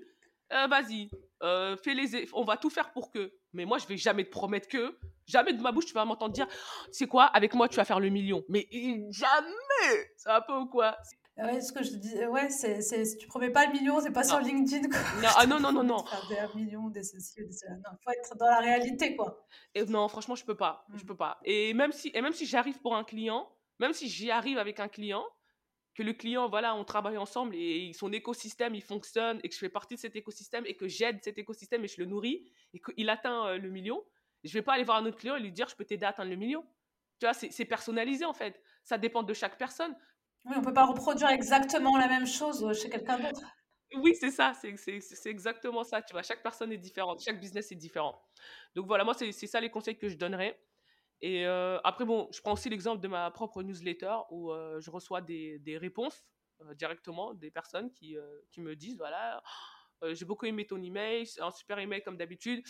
[0.53, 1.11] euh, vas-y,
[1.43, 3.33] euh, fais les, on va tout faire pour que.
[3.53, 4.99] Mais moi, je vais jamais te promettre que.
[5.27, 6.49] Jamais de ma bouche, tu vas m'entendre dire,
[6.91, 8.45] c'est quoi, avec moi, tu vas faire le million.
[8.49, 8.69] Mais
[9.11, 10.97] jamais C'est un peu ou quoi?
[11.39, 14.23] Ouais, ce que je dis, ouais, c'est, si tu promets pas le million, c'est pas
[14.23, 14.89] sur LinkedIn.
[14.89, 14.99] Quoi.
[15.23, 16.05] Non, ah non, non, non, non.
[16.29, 17.77] Faire des millions, des ceci, des cela.
[17.77, 19.47] Non, faut être dans la réalité, quoi.
[19.75, 20.85] Et non, franchement, je peux pas.
[20.95, 21.07] Je mm.
[21.07, 21.41] peux pas.
[21.45, 23.49] Et même si, et même si j'arrive pour un client,
[23.79, 25.25] même si j'y arrive avec un client,
[25.95, 29.59] que le client, voilà, on travaille ensemble et son écosystème, il fonctionne et que je
[29.59, 32.81] fais partie de cet écosystème et que j'aide cet écosystème et je le nourris et
[32.81, 34.03] qu'il atteint euh, le million,
[34.43, 36.09] je vais pas aller voir un autre client et lui dire je peux t'aider à
[36.09, 36.65] atteindre le million.
[37.21, 38.61] Tu vois, c'est personnalisé en fait.
[38.83, 39.95] Ça dépend de chaque personne.
[40.45, 43.43] Oui, on peut pas reproduire exactement la même chose euh, chez quelqu'un d'autre.
[43.95, 46.01] Oui, c'est ça, c'est exactement ça.
[46.01, 48.21] Tu vois, chaque personne est différente, chaque business est différent.
[48.75, 50.59] Donc voilà, moi, c'est ça les conseils que je donnerais.
[51.23, 54.91] Et euh, après, bon, je prends aussi l'exemple de ma propre newsletter où euh, je
[54.91, 56.27] reçois des, des réponses
[56.61, 58.17] euh, directement des personnes qui,
[58.51, 59.43] qui me disent voilà,
[60.03, 62.65] j'ai beaucoup aimé ton email, c'est un super email comme d'habitude.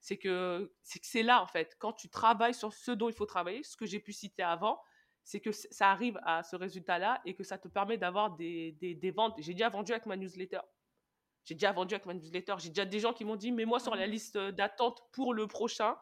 [0.00, 3.62] C'est que c'est là, en fait, quand tu travailles sur ce dont il faut travailler,
[3.62, 4.80] ce que j'ai pu citer avant,
[5.22, 8.94] c'est que ça arrive à ce résultat-là et que ça te permet d'avoir des, des,
[8.94, 9.34] des ventes.
[9.38, 10.60] J'ai déjà vendu avec ma newsletter.
[11.44, 12.54] J'ai déjà vendu avec ma newsletter.
[12.58, 14.10] J'ai déjà des gens qui m'ont dit, mets-moi sur la mmh.
[14.10, 15.96] liste d'attente pour le prochain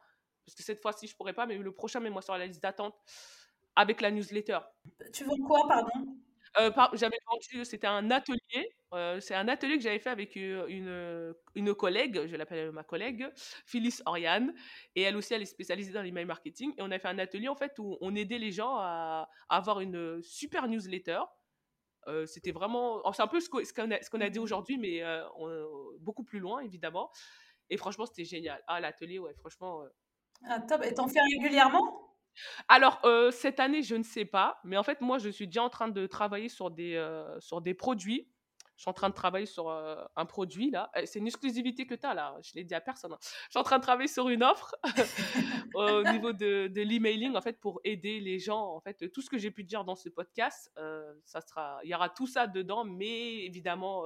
[0.46, 2.94] parce que cette fois-ci, je pourrais pas, mais le prochain, mets-moi sur la liste d'attente
[3.74, 4.60] avec la newsletter.
[5.12, 6.16] Tu vends quoi, pardon?
[6.58, 8.74] Euh, J'avais vendu, c'était un atelier.
[8.94, 12.84] Euh, c'est un atelier que j'avais fait avec euh, une, une collègue, je l'appelle ma
[12.84, 14.54] collègue, Phyllis Oriane,
[14.94, 16.72] et elle aussi, elle est spécialisée dans l'email marketing.
[16.78, 19.80] Et on a fait un atelier en fait où on aidait les gens à, avoir
[19.80, 21.20] une super newsletter.
[22.26, 25.02] c'était vraiment, c'est un peu ce qu'on a, a, dit aujourd'hui, mais
[26.00, 27.10] beaucoup plus loin évidemment.
[27.68, 28.62] Et franchement, c'était génial.
[28.68, 29.82] Ah, l'atelier, ouais, franchement,
[30.44, 30.84] ah, top.
[30.84, 32.06] Et t'en fais régulièrement?
[32.68, 35.62] Alors, euh, cette année, je ne sais pas, mais en fait, moi, je suis déjà
[35.62, 38.28] en train de travailler sur des, euh, sur des produits.
[38.76, 40.90] Je suis en train de travailler sur euh, un produit, là.
[41.06, 42.36] C'est une exclusivité que tu as, là.
[42.42, 43.12] Je l'ai dit à personne.
[43.12, 43.18] Hein.
[43.22, 44.74] Je suis en train de travailler sur une offre
[45.74, 48.74] au niveau de, de l'emailing, en fait, pour aider les gens.
[48.74, 50.70] En fait, tout ce que j'ai pu dire dans ce podcast,
[51.24, 54.04] ça sera, il y aura tout ça dedans, mais évidemment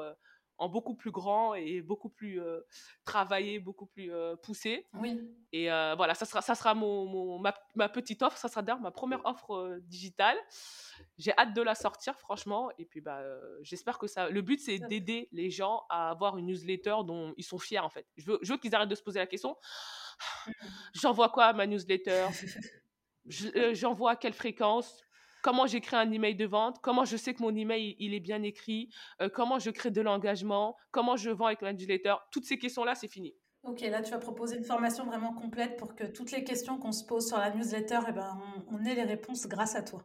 [0.60, 2.60] en beaucoup plus grand et beaucoup plus euh,
[3.04, 4.86] travaillé, beaucoup plus euh, poussé.
[4.92, 5.18] Oui.
[5.52, 8.90] Et euh, voilà, ça sera, ça sera mon, ma, petite offre, ça sera d'ailleurs ma
[8.90, 10.36] première offre digitale.
[11.16, 12.70] J'ai hâte de la sortir, franchement.
[12.78, 13.22] Et puis, bah,
[13.62, 14.28] j'espère que ça.
[14.28, 17.90] Le but, c'est d'aider les gens à avoir une newsletter dont ils sont fiers, en
[17.90, 18.06] fait.
[18.18, 19.56] Je veux, je veux qu'ils arrêtent de se poser la question
[20.46, 20.52] mmh.
[20.92, 22.26] j'envoie quoi à ma newsletter?
[23.26, 25.02] J'envoie à quelle fréquence?
[25.42, 28.42] Comment j'écris un email de vente, comment je sais que mon email il est bien
[28.42, 32.14] écrit, euh, comment je crée de l'engagement, comment je vends avec ma newsletter.
[32.30, 33.34] Toutes ces questions-là, c'est fini.
[33.62, 36.92] Ok, là tu vas proposer une formation vraiment complète pour que toutes les questions qu'on
[36.92, 38.38] se pose sur la newsletter, eh ben,
[38.68, 40.02] on, ait les réponses grâce à toi.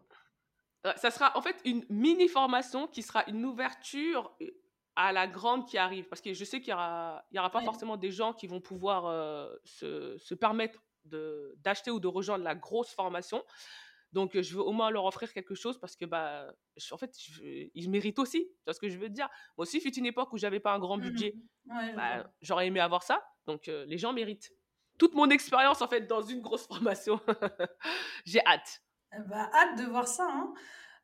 [0.86, 4.50] Euh, ça sera en fait une mini formation qui sera une ouverture euh,
[4.98, 6.08] à la grande qui arrive.
[6.08, 8.62] Parce que je sais qu'il n'y aura, y aura pas forcément des gens qui vont
[8.62, 13.44] pouvoir se, se, permettre d'acheter ou de rejoindre la grosse formation.
[14.16, 16.48] Donc, je veux au moins leur offrir quelque chose parce que, bah,
[16.90, 17.14] en fait,
[17.74, 18.46] ils méritent aussi.
[18.46, 19.28] Tu vois ce que je veux dire?
[19.58, 21.36] Moi aussi, fut une époque où j'avais pas un grand mmh budget.
[21.66, 23.28] Bah, j'aurais aimé avoir ça.
[23.46, 24.54] Donc, les gens méritent.
[24.98, 27.20] Toute mon expérience, en fait, dans une grosse formation.
[28.24, 28.82] J'ai hâte.
[29.28, 30.26] Bah, hâte de voir ça.
[30.32, 30.54] Hein.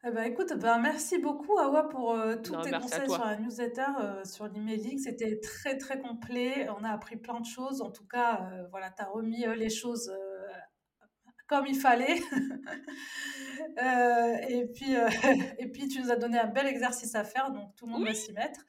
[0.06, 4.48] Eh ben, écoute, bah, merci beaucoup, Awa, pour tous tes conseils sur la newsletter, sur
[4.48, 4.98] l'emailing.
[5.00, 6.70] C'était très, très complet.
[6.80, 7.82] On a appris plein de choses.
[7.82, 10.10] En tout cas, voilà, tu as remis les choses
[11.52, 12.22] comme il fallait.
[13.78, 15.08] Euh, et, puis, euh,
[15.60, 18.06] et puis, tu nous as donné un bel exercice à faire, donc tout le monde
[18.06, 18.60] va s'y mettre.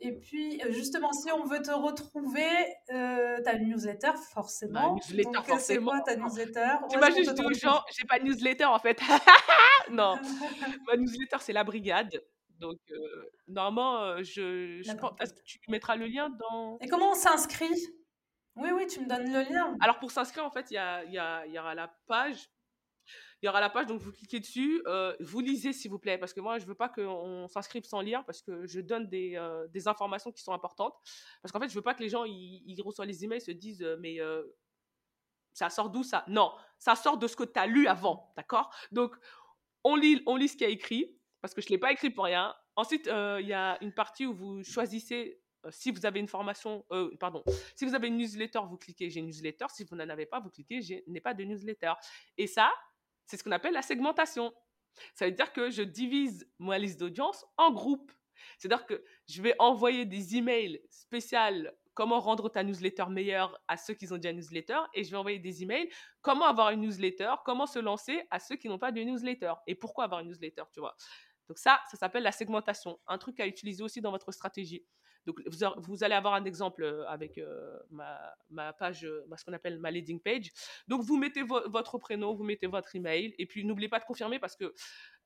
[0.00, 2.48] Et puis, euh, justement, si on veut te retrouver,
[2.92, 4.94] euh, ta newsletter, forcément.
[4.94, 5.92] Ma newsletter, forcément.
[5.92, 6.76] C'est quoi ta newsletter?
[6.88, 8.98] T'imagines, je dis aux gens, j'ai pas de newsletter en fait.
[9.90, 10.16] non.
[10.86, 12.20] Ma newsletter, c'est la brigade.
[12.58, 12.78] Donc,
[13.46, 15.12] normalement, je, je pense.
[15.20, 16.78] Est-ce que tu mettras le lien dans.
[16.80, 17.76] Et comment on s'inscrit?
[18.56, 19.76] Oui, oui, tu me donnes le lien.
[19.80, 22.48] Alors pour s'inscrire, en fait, il y, a, y, a, y aura la page.
[23.42, 24.82] Il y aura la page, donc vous cliquez dessus.
[24.86, 28.00] Euh, vous lisez, s'il vous plaît, parce que moi, je veux pas qu'on s'inscrive sans
[28.00, 30.94] lire, parce que je donne des, euh, des, informations qui sont importantes.
[31.42, 33.82] Parce qu'en fait, je veux pas que les gens, ils, reçoivent les emails, se disent,
[33.82, 34.18] euh, mais
[35.52, 36.24] ça sort d'où ça?
[36.28, 38.74] Non, ça sort de ce que tu as lu avant, d'accord?
[38.90, 39.14] Donc,
[39.84, 41.92] on lit, on lit ce qu'il y a écrit, parce que je ne l'ai pas
[41.92, 42.54] écrit pour rien.
[42.74, 47.10] Ensuite, il y a une partie où vous choisissez si vous avez une formation, euh,
[47.18, 47.42] pardon,
[47.74, 49.66] si vous avez une newsletter, vous cliquez j'ai une newsletter.
[49.70, 51.92] Si vous n'en avez pas, vous cliquez je n'ai pas de newsletter.
[52.38, 52.72] Et ça,
[53.26, 54.52] c'est ce qu'on appelle la segmentation.
[55.14, 58.12] Ça veut dire que je divise ma liste d'audience en groupes.
[58.58, 61.38] C'est-à-dire que je vais envoyer des emails spéciaux
[61.94, 65.16] comment rendre ta newsletter meilleure à ceux qui ont déjà une newsletter et je vais
[65.16, 65.88] envoyer des emails
[66.20, 69.74] comment avoir une newsletter, comment se lancer à ceux qui n'ont pas de newsletter et
[69.74, 70.94] pourquoi avoir une newsletter, tu vois.
[71.48, 74.84] Donc ça, ça s'appelle la segmentation, un truc à utiliser aussi dans votre stratégie.
[75.26, 75.42] Donc,
[75.76, 79.90] vous, allez avoir un exemple euh, avec euh, ma, page, euh, ce qu'on appelle ma
[79.90, 80.52] leading page.
[80.86, 84.38] Donc, vous mettez votre prénom, vous mettez votre email, et puis n'oubliez pas de confirmer
[84.38, 84.72] parce que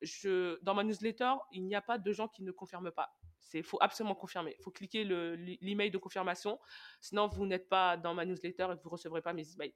[0.01, 3.15] je, dans ma newsletter, il n'y a pas de gens qui ne confirment pas.
[3.53, 4.55] Il faut absolument confirmer.
[4.59, 6.59] Il faut cliquer l'email de confirmation.
[7.01, 9.75] Sinon, vous n'êtes pas dans ma newsletter et vous ne recevrez pas mes emails.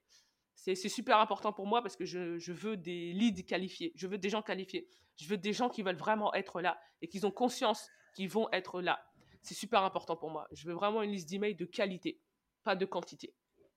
[0.54, 3.92] C'est super important pour moi parce que je, je, veux des leads qualifiés.
[3.96, 4.88] Je veux des gens qualifiés.
[5.16, 8.48] Je veux des gens qui veulent vraiment être là et qui ont conscience qu'ils vont
[8.52, 9.04] être là.
[9.44, 10.48] C'est super important pour moi.
[10.52, 12.18] Je veux vraiment une liste d'emails de qualité,
[12.64, 13.34] pas de quantité.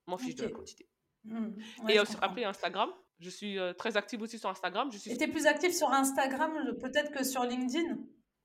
[0.08, 0.88] M'en fiche de la quantité.
[1.26, 1.60] Mmh.
[1.90, 2.90] et après Instagram,
[3.20, 4.90] je suis euh, très active aussi sur Instagram.
[4.92, 5.12] Je suis...
[5.12, 7.98] Et tu es plus active sur Instagram peut-être que sur LinkedIn?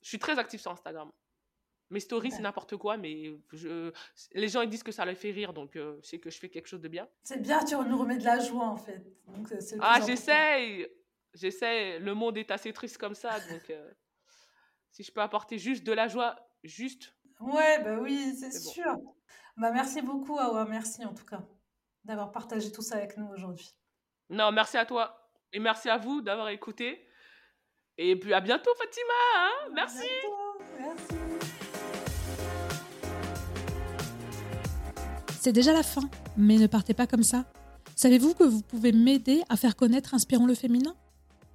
[0.03, 1.13] Je suis très active sur Instagram.
[1.91, 3.93] Mes stories, c'est n'importe quoi, mais je...
[4.33, 6.49] les gens ils disent que ça les fait rire, donc euh, c'est que je fais
[6.49, 7.07] quelque chose de bien.
[7.23, 9.07] C'est bien, tu nous remets de la joie en fait.
[9.81, 10.89] ah, j'essaye
[11.35, 11.99] J'essaie.
[11.99, 13.91] Le monde est assez triste comme ça, donc euh,
[14.91, 17.15] si je peux apporter juste de la joie juste.
[17.41, 18.97] Ouais, bah oui, c'est sûr.
[19.57, 20.65] Bah merci beaucoup, Awa.
[20.65, 21.43] Merci en tout cas
[22.05, 23.75] d'avoir partagé tout ça avec nous aujourd'hui.
[24.31, 25.31] Non, merci à toi.
[25.53, 27.07] Et merci à vous d'avoir écouté.
[27.99, 29.13] Et puis à bientôt, Fatima.
[29.37, 29.71] Hein.
[29.75, 30.09] merci.
[30.79, 31.15] Merci.
[35.41, 37.45] C'est déjà la fin, mais ne partez pas comme ça.
[37.97, 40.95] Savez-vous que vous pouvez m'aider à faire connaître Inspirons le féminin?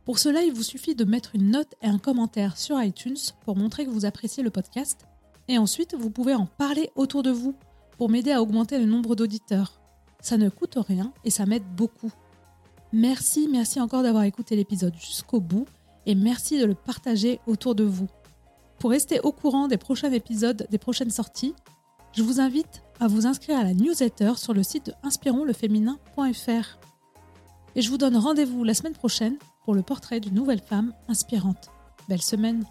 [0.07, 3.57] Pour cela, il vous suffit de mettre une note et un commentaire sur iTunes pour
[3.57, 5.05] montrer que vous appréciez le podcast.
[5.49, 7.55] Et ensuite, vous pouvez en parler autour de vous
[7.97, 9.81] pour m'aider à augmenter le nombre d'auditeurs.
[10.21, 12.09] Ça ne coûte rien et ça m'aide beaucoup.
[12.93, 15.65] Merci, merci encore d'avoir écouté l'épisode jusqu'au bout
[16.05, 18.07] et merci de le partager autour de vous.
[18.79, 21.53] Pour rester au courant des prochains épisodes, des prochaines sorties,
[22.13, 26.79] je vous invite à vous inscrire à la newsletter sur le site de inspironsleféminin.fr.
[27.75, 29.35] Et je vous donne rendez-vous la semaine prochaine
[29.67, 31.71] pour le portrait d'une nouvelle femme inspirante.
[32.07, 32.63] Belle semaine